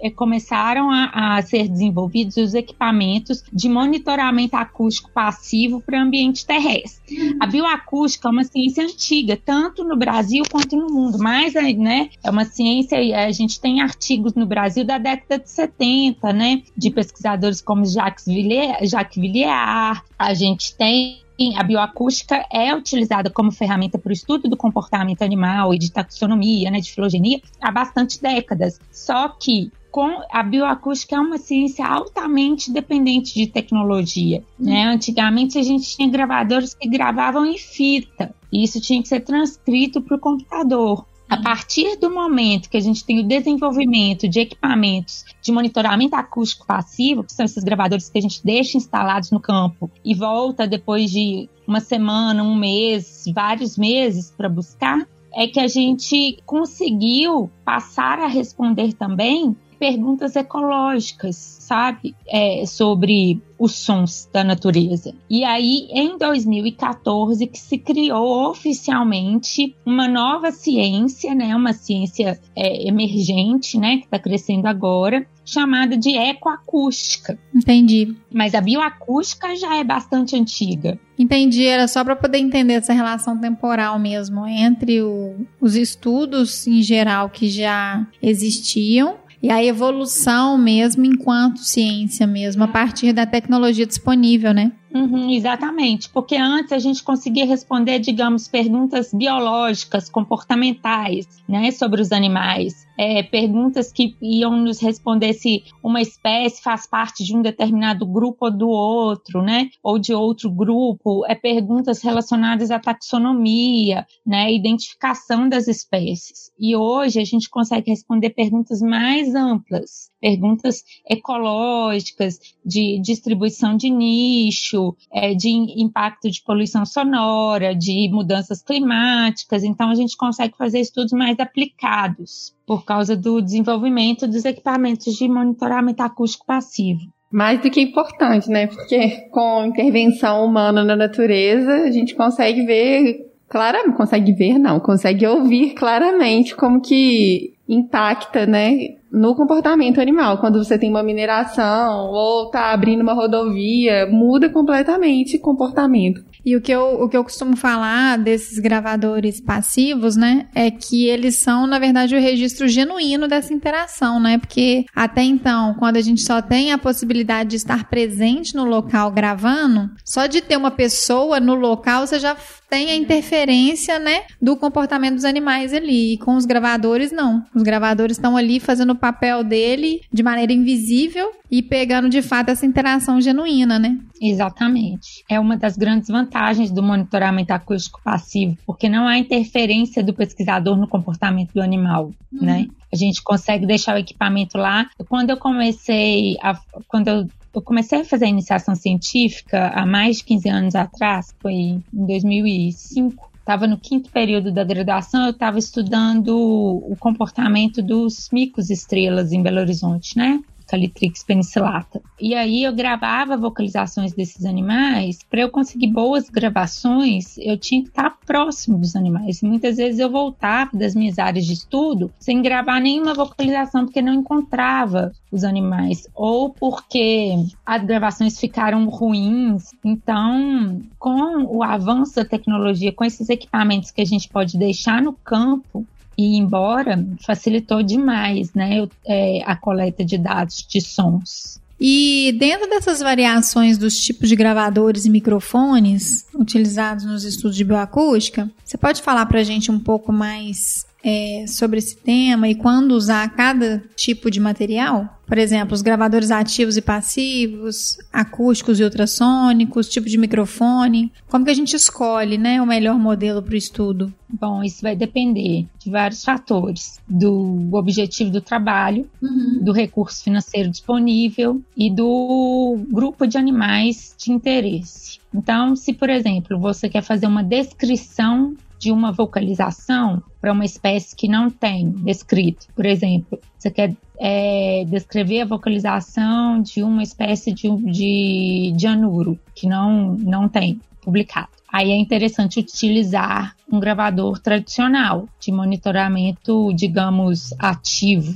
é, 0.01 0.11
começaram 0.11 0.93
a, 0.93 1.39
a, 1.39 1.43
ser 1.43 1.69
desenvolvidos 1.69 2.37
os 2.37 2.55
equipamentos 2.55 3.43
de 3.53 3.69
monitoramento 3.69 4.55
acústico 4.55 5.11
passivo 5.13 5.81
para 5.81 5.99
o 5.99 6.03
ambiente 6.03 6.47
terrestre. 6.47 7.37
A 7.41 7.49
bioacústica 7.49 8.29
é 8.29 8.31
uma 8.31 8.45
ciência 8.45 8.85
antiga, 8.85 9.37
tanto 9.37 9.83
no 9.83 9.97
Brasil 9.97 10.45
quanto 10.49 10.77
no 10.77 10.87
mundo, 10.87 11.19
mas 11.19 11.55
né, 11.55 12.11
é 12.23 12.31
uma 12.31 12.45
ciência, 12.45 12.97
a 13.27 13.33
gente 13.33 13.61
tem 13.61 13.81
artigos 13.81 14.35
no 14.35 14.47
Brasil 14.47 14.85
da 14.85 14.97
década 14.97 15.43
de 15.43 15.51
70, 15.51 16.33
né, 16.33 16.63
de 16.77 16.93
pesquisadores 16.93 17.61
como 17.61 17.85
Jacques 17.85 18.25
Villiers, 18.25 18.89
Jacques 18.89 19.21
Villiers 19.21 20.01
a 20.17 20.33
gente 20.33 20.77
tem 20.77 21.24
a 21.57 21.63
bioacústica 21.63 22.45
é 22.51 22.75
utilizada 22.75 23.29
como 23.29 23.51
ferramenta 23.51 23.99
para 23.99 24.11
o 24.11 24.13
estudo 24.13 24.49
do 24.49 24.57
comportamento 24.57 25.23
animal 25.23 25.75
e 25.75 25.79
de 25.79 25.91
taxonomia, 25.91 26.71
né, 26.71 26.81
de 26.81 26.93
filogenia, 26.93 27.41
há 27.61 27.71
bastante 27.71 28.21
décadas. 28.23 28.81
Só 28.93 29.29
que 29.29 29.73
com 29.91 30.21
a 30.31 30.43
bioacústica 30.43 31.15
é 31.15 31.21
uma 31.21 31.39
ciência 31.39 31.87
altamente 31.87 32.73
dependente 32.73 33.35
de 33.35 33.47
tecnologia. 33.47 34.43
Né? 34.59 34.87
Antigamente 34.87 35.57
a 35.57 35.63
gente 35.63 35.97
tinha 35.97 36.09
gravadores 36.11 36.75
que 36.75 36.89
gravavam 36.89 37.47
em 37.47 37.57
fita, 37.57 38.35
e 38.53 38.65
isso 38.65 38.81
tinha 38.81 39.01
que 39.01 39.09
ser 39.09 39.21
transcrito 39.21 40.01
para 40.01 40.17
o 40.17 40.21
computador. 40.21 41.07
A 41.29 41.41
partir 41.41 41.97
do 41.97 42.11
momento 42.11 42.69
que 42.69 42.77
a 42.77 42.81
gente 42.81 43.05
tem 43.05 43.19
o 43.21 43.27
desenvolvimento 43.27 44.29
de 44.29 44.41
equipamentos 44.41 45.25
de 45.41 45.51
monitoramento 45.51 46.15
acústico 46.15 46.67
passivo, 46.67 47.25
que 47.25 47.33
são 47.33 47.45
esses 47.45 47.65
gravadores 47.65 48.09
que 48.09 48.19
a 48.19 48.23
gente 48.23 48.45
deixa 48.45 48.77
instalados 48.77 49.31
no 49.31 49.41
campo 49.41 49.91
e 50.05 50.15
volta 50.15 50.67
depois 50.67 51.11
de 51.11 51.49
uma 51.67 51.81
semana, 51.81 52.43
um 52.43 52.55
mês, 52.55 53.25
vários 53.35 53.79
meses 53.79 54.31
para 54.31 54.49
buscar, 54.49 55.07
é 55.35 55.49
que 55.49 55.59
a 55.59 55.67
gente 55.67 56.39
conseguiu 56.47 57.51
passar 57.65 58.21
a 58.21 58.27
responder 58.27 58.93
também 58.93 59.57
perguntas 59.75 60.37
ecológicas, 60.37 61.37
sabe? 61.37 62.15
É, 62.27 62.65
sobre 62.67 63.41
os 63.59 63.73
sons 63.73 64.29
da 64.33 64.45
natureza. 64.45 65.15
E 65.29 65.45
aí, 65.45 65.89
em 65.91 66.19
2014, 66.19 67.47
que 67.47 67.59
se 67.59 67.79
criou 67.79 68.51
oficialmente 68.51 69.75
uma 69.87 70.09
nova 70.09 70.51
ciência, 70.51 71.35
né? 71.35 71.55
Uma 71.55 71.73
ciência 71.73 72.39
é, 72.55 72.87
emergente, 72.87 73.79
né? 73.79 73.99
Que 73.99 74.05
está 74.05 74.19
crescendo 74.19 74.67
agora, 74.67 75.27
chamada 75.45 75.97
de 75.97 76.17
ecoacústica. 76.17 77.39
Entendi. 77.55 78.17
Mas 78.33 78.55
a 78.55 78.61
bioacústica 78.61 79.55
já 79.57 79.77
é 79.77 79.85
bastante 79.85 80.35
antiga. 80.37 80.99
Entendi, 81.19 81.65
era 81.65 81.87
só 81.87 82.03
para 82.03 82.17
poder 82.17 82.39
entender 82.39 82.75
essa 82.75 82.93
relação 82.93 83.39
temporal 83.39 83.99
mesmo 83.99 84.47
entre 84.47 85.01
o, 85.01 85.47
os 85.61 85.77
estudos 85.77 86.67
em 86.67 86.83
geral 86.83 87.31
que 87.31 87.49
já 87.49 88.05
existiam 88.21 89.17
e 89.45 89.51
a 89.51 89.63
evolução 89.63 90.57
mesmo 90.57 91.05
enquanto 91.05 91.59
ciência 91.59 92.27
mesmo, 92.27 92.65
a 92.65 92.69
partir 92.69 93.13
da 93.13 93.27
tecnologia 93.27 93.85
disponível, 93.85 94.55
né? 94.55 94.73
Uhum, 94.95 95.29
exatamente, 95.29 96.09
porque 96.09 96.37
antes 96.37 96.71
a 96.71 96.79
gente 96.79 97.03
conseguia 97.03 97.45
responder, 97.45 97.99
digamos, 97.99 98.47
perguntas 98.47 99.13
biológicas, 99.13 100.09
comportamentais, 100.09 101.27
né, 101.49 101.73
sobre 101.73 102.01
os 102.01 102.13
animais, 102.13 102.87
é, 102.97 103.25
perguntas 103.25 103.91
que 103.91 104.17
iam 104.23 104.57
nos 104.57 104.81
responder 104.81 105.33
se 105.33 105.65
uma 105.83 106.01
espécie 106.01 106.63
faz 106.63 106.87
parte 106.87 107.25
de 107.25 107.37
um 107.37 107.43
determinado 107.43 108.07
grupo 108.07 108.45
ou 108.45 108.51
do 108.53 108.69
outro, 108.69 109.43
né, 109.43 109.69
ou 109.83 109.99
de 109.99 110.15
outro 110.15 110.49
grupo, 110.49 111.27
é 111.27 111.35
perguntas 111.35 112.01
relacionadas 112.01 112.71
à 112.71 112.79
taxonomia, 112.79 114.07
né, 114.25 114.53
identificação 114.53 115.49
das 115.49 115.67
espécies. 115.67 116.53
E 116.57 116.77
hoje 116.77 117.21
a 117.21 117.25
gente 117.25 117.51
consegue 117.51 117.91
responder 117.91 118.31
perguntas 118.31 118.81
mais 118.81 119.35
amplas, 119.35 120.09
perguntas 120.21 120.85
ecológicas, 121.11 122.39
de 122.65 123.01
distribuição 123.01 123.77
de 123.77 123.91
nicho, 123.91 124.84
é, 125.13 125.35
de 125.35 125.49
impacto 125.49 126.31
de 126.31 126.43
poluição 126.43 126.85
sonora, 126.85 127.75
de 127.75 128.09
mudanças 128.13 128.63
climáticas. 128.63 129.63
Então, 129.63 129.91
a 129.91 129.95
gente 129.95 130.17
consegue 130.17 130.57
fazer 130.57 130.81
estudos 130.81 131.13
mais 131.13 131.39
aplicados 131.39 132.55
por 132.67 132.85
causa 132.85 133.17
do 133.17 133.41
desenvolvimento 133.41 134.27
dos 134.27 134.45
equipamentos 134.45 135.15
de 135.15 135.29
monitoramento 135.29 136.03
acústico 136.03 136.47
passivo. 136.47 137.01
Mais 137.31 137.61
do 137.61 137.69
que 137.69 137.81
importante, 137.81 138.49
né? 138.49 138.69
Porque 138.69 139.29
com 139.31 139.65
intervenção 139.65 140.45
humana 140.45 140.85
na 140.85 140.95
natureza, 140.95 141.83
a 141.83 141.91
gente 141.91 142.15
consegue 142.15 142.65
ver 142.65 143.34
claramente, 143.55 143.97
consegue 143.97 144.33
ver 144.33 144.59
não, 144.59 144.81
consegue 144.81 145.25
ouvir 145.25 145.75
claramente 145.75 146.57
como 146.57 146.81
que 146.81 147.55
impacta, 147.69 148.45
né, 148.45 148.97
no 149.13 149.37
comportamento 149.37 150.01
animal. 150.01 150.39
Quando 150.39 150.63
você 150.63 150.77
tem 150.77 150.91
uma 150.91 151.05
mineração 151.05 152.11
ou 152.11 152.51
tá 152.51 152.73
abrindo 152.73 153.03
uma 153.03 153.13
rodovia, 153.13 154.07
muda 154.11 154.51
completamente 154.51 155.37
o 155.37 155.41
comportamento. 155.41 156.25
E 156.45 156.57
o 156.57 156.61
que, 156.61 156.73
eu, 156.73 157.01
o 157.01 157.09
que 157.09 157.17
eu 157.17 157.25
costumo 157.25 157.57
falar 157.57 158.19
desses 158.19 158.59
gravadores 158.59 159.41
passivos, 159.41 160.17
né, 160.17 160.47
é 160.55 160.71
que 160.71 161.07
eles 161.07 161.37
são, 161.37 161.67
na 161.67 161.79
verdade, 161.79 162.15
o 162.15 162.21
registro 162.21 162.69
genuíno 162.69 163.27
dessa 163.27 163.55
interação, 163.55 164.21
né? 164.21 164.39
Porque 164.39 164.85
até 164.95 165.23
então, 165.23 165.75
quando 165.75 165.97
a 165.97 166.01
gente 166.01 166.21
só 166.21 166.43
tem 166.43 166.73
a 166.73 166.79
possibilidade 166.79 167.51
de 167.51 167.57
estar 167.57 167.89
presente 167.89 168.55
no 168.55 168.65
local 168.65 169.11
gravando, 169.11 169.91
só 170.05 170.27
de 170.27 170.41
ter 170.41 170.57
uma 170.57 170.71
pessoa 170.71 171.41
no 171.41 171.55
local, 171.55 172.07
você 172.07 172.19
já 172.19 172.37
tem 172.69 172.91
a 172.91 172.97
interferência, 172.97 173.99
né, 173.99 174.23
do 174.43 174.57
comportamento 174.57 175.15
dos 175.15 175.25
animais 175.25 175.73
ali. 175.73 176.15
E 176.15 176.19
com 176.19 176.35
os 176.35 176.45
gravadores, 176.45 177.13
não. 177.13 177.45
Os 177.55 177.63
gravadores 177.63 178.17
estão 178.17 178.37
ali 178.37 178.59
fazendo 178.59 178.93
o 178.93 178.99
papel 178.99 179.45
dele 179.45 180.01
de 180.13 180.23
maneira 180.23 180.53
invisível 180.53 181.31
e 181.57 181.63
pegando 181.63 182.09
de 182.09 182.21
fato 182.21 182.49
essa 182.49 182.67
interação 182.67 183.21
genuína, 183.21 183.79
né? 183.79 183.97
Exatamente. 184.21 185.25
É 185.29 185.39
uma 185.39 185.57
das 185.57 185.77
grandes 185.77 186.09
vantagens 186.09 186.73
do 186.73 186.83
monitoramento 186.83 187.53
acústico 187.53 188.01
passivo, 188.03 188.59
porque 188.67 188.89
não 188.89 189.07
há 189.07 189.17
interferência 189.17 190.03
do 190.03 190.13
pesquisador 190.13 190.77
no 190.77 190.89
comportamento 190.89 191.53
do 191.53 191.63
animal, 191.63 192.07
uhum. 192.33 192.45
né? 192.45 192.67
A 192.93 192.97
gente 192.97 193.23
consegue 193.23 193.67
deixar 193.67 193.95
o 193.95 193.99
equipamento 193.99 194.59
lá. 194.59 194.91
Quando 195.09 195.31
eu 195.31 195.37
comecei 195.37 196.37
a, 196.43 196.59
quando 196.89 197.07
eu 197.07 197.29
eu 197.55 197.63
comecei 197.63 198.01
a 198.01 198.05
fazer 198.05 198.25
a 198.25 198.29
iniciação 198.29 198.75
científica 198.75 199.69
há 199.69 199.87
mais 199.87 200.17
de 200.17 200.25
15 200.25 200.49
anos 200.49 200.75
atrás, 200.75 201.33
foi 201.41 201.53
em 201.53 201.85
2005. 201.93 203.31
Estava 203.39 203.69
no 203.69 203.79
quinto 203.79 204.11
período 204.11 204.51
da 204.51 204.65
graduação, 204.65 205.27
eu 205.27 205.31
estava 205.31 205.57
estudando 205.57 206.35
o 206.37 206.97
comportamento 206.99 207.81
dos 207.81 208.29
micos 208.33 208.71
estrelas 208.71 209.31
em 209.31 209.41
Belo 209.41 209.61
Horizonte, 209.61 210.17
né? 210.19 210.41
Calitrix 210.75 211.23
penicillata. 211.23 212.03
E 212.21 212.35
aí 212.35 212.65
eu 212.65 212.75
gravava 212.75 213.37
vocalizações 213.37 214.13
desses 214.13 214.45
animais. 214.45 215.21
Para 215.31 215.43
eu 215.43 215.51
conseguir 215.51 215.87
boas 215.89 216.29
gravações, 216.29 217.39
eu 217.39 217.57
tinha 217.57 217.83
que 217.83 217.89
estar 217.89 218.11
próximo 218.27 218.77
dos 218.79 218.97
animais. 218.97 219.41
Muitas 219.41 219.77
vezes 219.77 220.01
eu 220.01 220.11
voltava 220.11 220.71
das 220.75 220.95
minhas 220.95 221.19
áreas 221.19 221.47
de 221.47 221.53
estudo 221.53 222.13
sem 222.19 222.43
gravar 222.43 222.81
nenhuma 222.81 223.15
vocalização 223.15 223.85
porque 223.85 224.03
não 224.03 224.15
encontrava 224.15 225.13
os 225.31 225.45
animais 225.45 226.09
ou 226.15 226.51
porque 226.51 227.35
as 227.65 227.85
gravações 227.85 228.39
ficaram 228.39 228.89
ruins. 228.89 229.71
Então, 229.85 230.83
com 230.99 231.45
o 231.45 231.63
avanço 231.63 232.17
da 232.17 232.25
tecnologia, 232.25 232.93
com 232.93 233.05
esses 233.05 233.29
equipamentos 233.29 233.91
que 233.91 234.01
a 234.01 234.07
gente 234.07 234.29
pode 234.29 234.59
deixar 234.59 235.01
no 235.01 235.13
campo, 235.13 235.87
e 236.17 236.37
embora 236.37 237.05
facilitou 237.21 237.83
demais 237.83 238.53
né, 238.55 238.87
é, 239.07 239.43
a 239.45 239.57
coleta 239.57 240.05
de 240.05 240.19
dados 240.19 240.67
de 240.69 240.81
sons. 240.81 241.61
E 241.81 242.35
dentro 242.39 242.69
dessas 242.69 243.01
variações 243.01 243.77
dos 243.77 243.97
tipos 243.97 244.29
de 244.29 244.37
gravadores 244.37 245.05
e 245.05 245.11
microfones 245.11 246.25
utilizados 246.35 247.05
nos 247.05 247.25
estudos 247.25 247.57
de 247.57 247.65
bioacústica, 247.65 248.51
você 248.65 248.79
pode 248.79 249.03
falar 249.03 249.27
para 249.27 249.41
a 249.41 249.45
gente 249.45 249.71
um 249.71 249.79
pouco 249.79 250.13
mais 250.13 250.87
é, 251.05 251.45
sobre 251.47 251.79
esse 251.79 251.97
tema 251.97 252.49
e 252.49 252.55
quando 252.55 252.93
usar 252.93 253.29
cada 253.37 253.85
tipo 253.95 254.31
de 254.31 254.41
material? 254.41 255.21
Por 255.27 255.39
exemplo, 255.39 255.75
os 255.75 255.83
gravadores 255.83 256.31
ativos 256.31 256.77
e 256.77 256.83
passivos, 256.83 257.99
acústicos 258.13 258.79
e 258.79 258.85
ultrassônicos, 258.85 259.89
tipo 259.89 260.07
de 260.07 260.19
microfone. 260.19 261.11
Como 261.29 261.45
que 261.45 261.51
a 261.51 261.55
gente 261.55 261.75
escolhe 261.75 262.37
né, 262.37 262.61
o 262.61 262.67
melhor 262.67 262.99
modelo 262.99 263.43
para 263.43 263.55
o 263.55 263.57
estudo? 263.57 264.13
Bom, 264.29 264.63
isso 264.63 264.83
vai 264.83 264.95
depender 264.95 265.67
de 265.79 265.91
vários 265.91 266.25
fatores: 266.25 267.01
do 267.09 267.71
objetivo 267.73 268.31
do 268.31 268.41
trabalho, 268.41 269.09
uhum. 269.23 269.61
do 269.63 269.73
recurso 269.73 270.23
financeiro 270.23 270.71
disponível 270.71 271.63
e 271.77 271.91
do 271.91 272.79
grupo 272.91 273.27
de 273.27 273.39
animais 273.39 274.15
de 274.19 274.31
interesse. 274.31 275.19
Então, 275.33 275.75
se 275.75 275.93
por 275.95 276.11
exemplo 276.11 276.59
você 276.59 276.89
quer 276.89 277.03
fazer 277.03 277.27
uma 277.27 277.43
descrição 277.43 278.55
de 278.85 278.93
uma 278.93 279.11
vocalização 279.11 280.23
para 280.43 280.53
uma 280.53 280.65
espécie 280.67 281.17
que 281.17 281.27
não 281.27 281.49
tem 281.49 281.91
descrito. 281.91 282.67
Por 282.77 282.85
exemplo, 282.85 283.41
você 283.59 283.71
quer 283.71 283.97
é, 284.21 284.85
descrever 284.87 285.41
a 285.41 285.47
vocalização 285.47 286.61
de 286.61 286.83
uma 286.83 287.03
espécie 287.03 287.51
de, 287.51 287.75
de, 287.91 288.75
de 288.77 288.87
anuro 288.87 289.39
que 289.55 289.67
não, 289.67 290.15
não 290.17 290.51
tem 290.51 290.79
publicado. 291.01 291.49
Aí 291.75 291.91
é 291.91 291.97
interessante 291.97 292.61
utilizar 292.61 293.57
um 293.69 293.81
gravador 293.81 294.39
tradicional 294.39 295.29
de 295.41 295.51
monitoramento, 295.51 296.73
digamos, 296.73 297.53
ativo, 297.59 298.33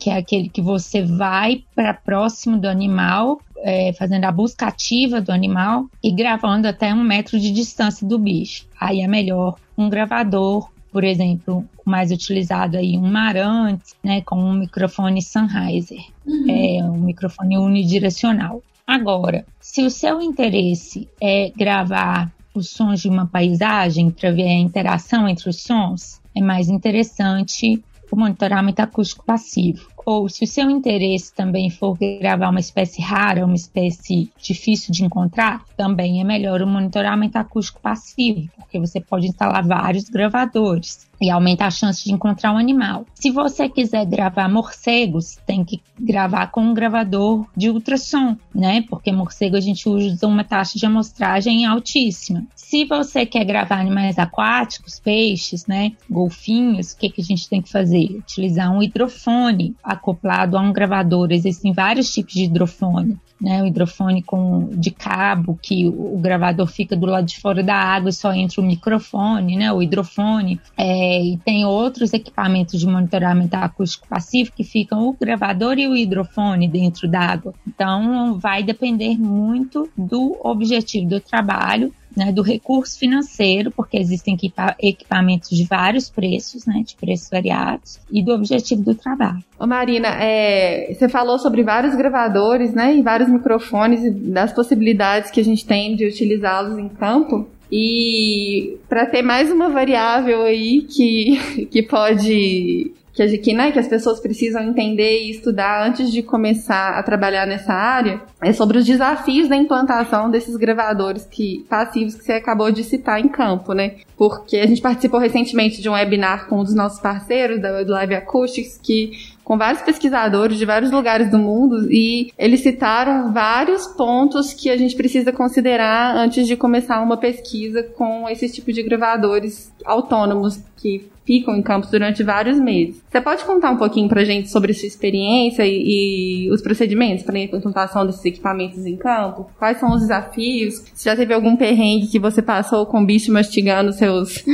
que 0.00 0.08
é 0.08 0.16
aquele 0.16 0.48
que 0.48 0.62
você 0.62 1.02
vai 1.02 1.64
para 1.74 1.92
próximo 1.92 2.56
do 2.56 2.66
animal, 2.66 3.42
é, 3.58 3.92
fazendo 3.92 4.24
a 4.24 4.32
busca 4.32 4.68
ativa 4.68 5.20
do 5.20 5.30
animal 5.30 5.84
e 6.02 6.10
gravando 6.10 6.66
até 6.66 6.94
um 6.94 7.02
metro 7.04 7.38
de 7.38 7.50
distância 7.50 8.08
do 8.08 8.18
bicho. 8.18 8.66
Aí 8.80 9.02
é 9.02 9.06
melhor 9.06 9.56
um 9.76 9.90
gravador 9.90 10.70
por 10.90 11.04
exemplo, 11.04 11.64
mais 11.86 12.10
utilizado 12.10 12.76
aí, 12.76 12.98
um 12.98 13.10
Marantz, 13.10 13.94
né, 14.04 14.20
com 14.20 14.36
um 14.36 14.52
microfone 14.52 15.22
Sennheiser, 15.22 16.04
uhum. 16.26 16.46
é 16.50 16.84
um 16.84 16.98
microfone 16.98 17.56
unidirecional. 17.56 18.62
Agora, 18.86 19.46
se 19.58 19.82
o 19.82 19.90
seu 19.90 20.20
interesse 20.20 21.08
é 21.18 21.50
gravar 21.56 22.30
os 22.54 22.70
sons 22.70 23.00
de 23.00 23.08
uma 23.08 23.26
paisagem 23.26 24.10
para 24.10 24.30
ver 24.30 24.48
a 24.48 24.58
interação 24.58 25.28
entre 25.28 25.48
os 25.48 25.62
sons, 25.62 26.20
é 26.34 26.40
mais 26.40 26.68
interessante 26.68 27.82
o 28.10 28.16
monitoramento 28.16 28.82
acústico 28.82 29.24
passivo. 29.24 29.90
Ou 30.04 30.28
se 30.28 30.44
o 30.44 30.46
seu 30.46 30.68
interesse 30.68 31.32
também 31.32 31.70
for 31.70 31.96
gravar 31.96 32.50
uma 32.50 32.60
espécie 32.60 33.00
rara, 33.00 33.46
uma 33.46 33.54
espécie 33.54 34.30
difícil 34.40 34.92
de 34.92 35.04
encontrar, 35.04 35.64
também 35.76 36.20
é 36.20 36.24
melhor 36.24 36.60
o 36.60 36.66
monitoramento 36.66 37.38
acústico 37.38 37.80
passivo, 37.80 38.50
porque 38.56 38.78
você 38.78 39.00
pode 39.00 39.28
instalar 39.28 39.64
vários 39.66 40.08
gravadores. 40.08 41.06
E 41.22 41.30
aumenta 41.30 41.64
a 41.64 41.70
chance 41.70 42.04
de 42.04 42.12
encontrar 42.12 42.52
um 42.52 42.58
animal. 42.58 43.06
Se 43.14 43.30
você 43.30 43.68
quiser 43.68 44.04
gravar 44.04 44.48
morcegos, 44.48 45.36
tem 45.46 45.64
que 45.64 45.80
gravar 45.98 46.48
com 46.48 46.60
um 46.60 46.74
gravador 46.74 47.46
de 47.56 47.70
ultrassom, 47.70 48.36
né? 48.54 48.82
Porque 48.88 49.12
morcego 49.12 49.56
a 49.56 49.60
gente 49.60 49.88
usa 49.88 50.26
uma 50.26 50.42
taxa 50.42 50.78
de 50.78 50.84
amostragem 50.84 51.64
altíssima. 51.64 52.46
Se 52.56 52.84
você 52.84 53.24
quer 53.24 53.44
gravar 53.44 53.78
animais 53.78 54.18
aquáticos, 54.18 54.98
peixes, 54.98 55.66
né, 55.66 55.92
golfinhos, 56.10 56.92
o 56.92 56.96
que, 56.96 57.10
que 57.10 57.20
a 57.20 57.24
gente 57.24 57.48
tem 57.48 57.62
que 57.62 57.70
fazer? 57.70 58.04
Utilizar 58.16 58.72
um 58.72 58.82
hidrofone 58.82 59.76
acoplado 59.82 60.58
a 60.58 60.60
um 60.60 60.72
gravador. 60.72 61.30
Existem 61.30 61.72
vários 61.72 62.12
tipos 62.12 62.34
de 62.34 62.44
hidrofone 62.44 63.18
né, 63.42 63.62
o 63.62 63.66
hidrofone 63.66 64.22
com, 64.22 64.68
de 64.70 64.92
cabo, 64.92 65.58
que 65.60 65.88
o, 65.88 66.14
o, 66.14 66.18
gravador 66.18 66.66
fica 66.68 66.94
do 66.94 67.06
lado 67.06 67.26
de 67.26 67.40
fora 67.40 67.62
da 67.62 67.74
água 67.74 68.08
e 68.08 68.12
só 68.12 68.32
entra 68.32 68.60
o 68.60 68.64
microfone, 68.64 69.56
né, 69.56 69.72
o 69.72 69.82
hidrofone. 69.82 70.60
É, 70.78 71.22
e 71.22 71.36
tem 71.38 71.64
outros 71.64 72.12
equipamentos 72.12 72.78
de 72.78 72.86
monitoramento 72.86 73.56
acústico 73.56 74.06
passivo 74.08 74.52
que 74.52 74.62
ficam 74.62 75.08
o 75.08 75.12
gravador 75.12 75.78
e 75.78 75.88
o 75.88 75.96
hidrofone 75.96 76.68
dentro 76.68 77.08
d'água. 77.08 77.52
Então, 77.66 78.38
vai 78.38 78.62
depender 78.62 79.18
muito 79.18 79.90
do 79.96 80.38
objetivo 80.42 81.08
do 81.08 81.20
trabalho 81.20 81.92
né, 82.16 82.32
do 82.32 82.42
recurso 82.42 82.98
financeiro, 82.98 83.70
porque 83.70 83.96
existem 83.96 84.34
equipa 84.34 84.74
equipamentos 84.80 85.50
de 85.50 85.64
vários 85.64 86.08
preços, 86.10 86.66
né, 86.66 86.82
de 86.84 86.96
preços 86.96 87.30
variados, 87.30 88.00
e 88.10 88.22
do 88.22 88.32
objetivo 88.32 88.82
do 88.82 88.94
trabalho. 88.94 89.42
Ô 89.58 89.66
Marina, 89.66 90.08
é, 90.20 90.92
você 90.92 91.08
falou 91.08 91.38
sobre 91.38 91.62
vários 91.62 91.94
gravadores, 91.94 92.72
né, 92.72 92.96
e 92.96 93.02
vários 93.02 93.28
microfones, 93.28 94.04
e 94.04 94.10
das 94.10 94.52
possibilidades 94.52 95.30
que 95.30 95.40
a 95.40 95.44
gente 95.44 95.66
tem 95.66 95.96
de 95.96 96.06
utilizá-los 96.06 96.78
em 96.78 96.88
campo. 96.88 97.48
E 97.70 98.76
para 98.86 99.06
ter 99.06 99.22
mais 99.22 99.50
uma 99.50 99.70
variável 99.70 100.42
aí 100.42 100.82
que, 100.82 101.66
que 101.72 101.82
pode 101.82 102.92
que, 103.12 103.38
que, 103.38 103.52
né, 103.52 103.70
que 103.70 103.78
as 103.78 103.88
pessoas 103.88 104.20
precisam 104.20 104.62
entender 104.62 105.22
e 105.22 105.30
estudar 105.30 105.86
antes 105.86 106.10
de 106.10 106.22
começar 106.22 106.98
a 106.98 107.02
trabalhar 107.02 107.46
nessa 107.46 107.72
área 107.72 108.22
é 108.40 108.52
sobre 108.52 108.78
os 108.78 108.86
desafios 108.86 109.48
da 109.48 109.56
implantação 109.56 110.30
desses 110.30 110.56
gravadores 110.56 111.26
que, 111.30 111.64
passivos 111.68 112.14
que 112.14 112.24
você 112.24 112.32
acabou 112.32 112.70
de 112.70 112.82
citar 112.82 113.20
em 113.20 113.28
campo, 113.28 113.74
né? 113.74 113.96
Porque 114.16 114.56
a 114.56 114.66
gente 114.66 114.80
participou 114.80 115.20
recentemente 115.20 115.82
de 115.82 115.88
um 115.88 115.92
webinar 115.92 116.46
com 116.48 116.60
um 116.60 116.64
dos 116.64 116.74
nossos 116.74 117.00
parceiros 117.00 117.60
da 117.60 117.70
Live 117.70 118.14
Acoustics 118.14 118.78
que 118.82 119.12
com 119.44 119.58
vários 119.58 119.82
pesquisadores 119.82 120.56
de 120.56 120.64
vários 120.64 120.90
lugares 120.90 121.30
do 121.30 121.38
mundo 121.38 121.92
e 121.92 122.32
eles 122.38 122.60
citaram 122.60 123.32
vários 123.32 123.86
pontos 123.88 124.52
que 124.52 124.70
a 124.70 124.76
gente 124.76 124.96
precisa 124.96 125.32
considerar 125.32 126.16
antes 126.16 126.46
de 126.46 126.56
começar 126.56 127.00
uma 127.00 127.16
pesquisa 127.16 127.82
com 127.82 128.28
esse 128.28 128.48
tipo 128.48 128.72
de 128.72 128.82
gravadores 128.82 129.72
autônomos 129.84 130.60
que 130.76 131.10
ficam 131.24 131.56
em 131.56 131.62
campos 131.62 131.90
durante 131.90 132.22
vários 132.22 132.58
meses. 132.58 133.02
Você 133.10 133.20
pode 133.20 133.44
contar 133.44 133.70
um 133.70 133.76
pouquinho 133.76 134.08
pra 134.08 134.24
gente 134.24 134.50
sobre 134.50 134.74
sua 134.74 134.86
experiência 134.86 135.64
e, 135.64 136.46
e 136.46 136.50
os 136.50 136.60
procedimentos 136.60 137.24
para 137.24 137.36
a 137.36 137.40
implantação 137.40 138.06
desses 138.06 138.24
equipamentos 138.24 138.84
em 138.84 138.96
campo? 138.96 139.50
Quais 139.58 139.78
são 139.78 139.92
os 139.92 140.00
desafios? 140.00 140.84
Já 140.96 141.16
teve 141.16 141.32
algum 141.32 141.56
perrengue 141.56 142.08
que 142.08 142.18
você 142.18 142.42
passou 142.42 142.86
com 142.86 143.00
o 143.00 143.06
bicho 143.06 143.32
mastigando 143.32 143.92
seus, 143.92 144.44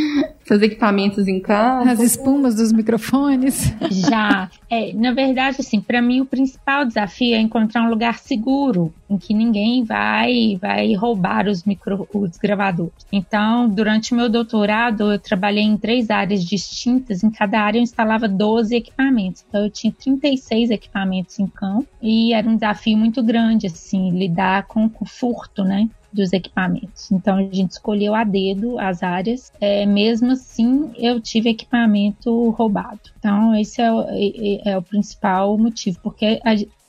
seus 0.49 0.63
equipamentos 0.63 1.29
em 1.29 1.39
campo? 1.39 1.89
As 1.89 2.01
espumas 2.01 2.55
dos 2.55 2.73
microfones? 2.73 3.71
Já. 3.91 4.51
É, 4.71 4.93
na 4.95 5.13
verdade, 5.13 5.59
assim, 5.61 5.81
para 5.81 6.01
mim 6.01 6.21
o 6.23 6.27
principal 6.27 6.87
desafio 6.87 7.35
é 7.35 7.39
encontrar 7.39 7.83
um 7.83 7.91
lugar 7.91 8.19
seguro 8.19 8.93
em 9.09 9.19
que 9.19 9.35
ninguém 9.35 9.85
vai 9.85 10.59
vai 10.61 10.93
roubar 10.95 11.47
os 11.47 11.65
micro 11.65 12.09
os 12.13 12.37
gravadores. 12.39 13.07
Então, 13.13 13.69
durante 13.69 14.13
o 14.13 14.17
meu 14.17 14.29
doutorado, 14.29 15.13
eu 15.13 15.19
trabalhei 15.19 15.65
em 15.65 15.77
três 15.77 16.11
áreas 16.11 16.45
distintas. 16.45 17.23
Em 17.23 17.31
cada 17.31 17.61
área 17.61 17.79
eu 17.79 17.83
instalava 17.83 18.27
12 18.27 18.75
equipamentos. 18.75 19.45
Então, 19.47 19.65
eu 19.65 19.71
tinha 19.71 19.93
36 19.93 20.71
equipamentos 20.71 21.39
em 21.39 21.47
campo 21.47 21.87
e 22.01 22.33
era 22.33 22.49
um 22.49 22.55
desafio 22.55 22.97
muito 22.97 23.23
grande 23.23 23.67
assim 23.67 24.11
lidar 24.11 24.67
com 24.67 24.91
o 24.99 25.05
furto, 25.05 25.63
né? 25.63 25.89
Dos 26.13 26.33
equipamentos. 26.33 27.11
Então 27.11 27.37
a 27.37 27.43
gente 27.43 27.73
escolheu 27.73 28.15
a 28.15 28.25
dedo 28.25 28.79
as 28.79 29.03
áreas. 29.03 29.53
É, 29.61 29.85
mesmo 29.87 30.33
assim, 30.33 30.91
eu 30.97 31.21
tive 31.21 31.51
equipamento 31.51 32.51
roubado. 32.51 33.01
Então 33.19 33.55
esse 33.55 33.81
é 33.81 33.93
o, 33.93 34.03
é, 34.09 34.73
é 34.73 34.79
o 34.79 34.83
principal 34.83 35.57
motivo, 35.59 35.99
porque 36.03 36.41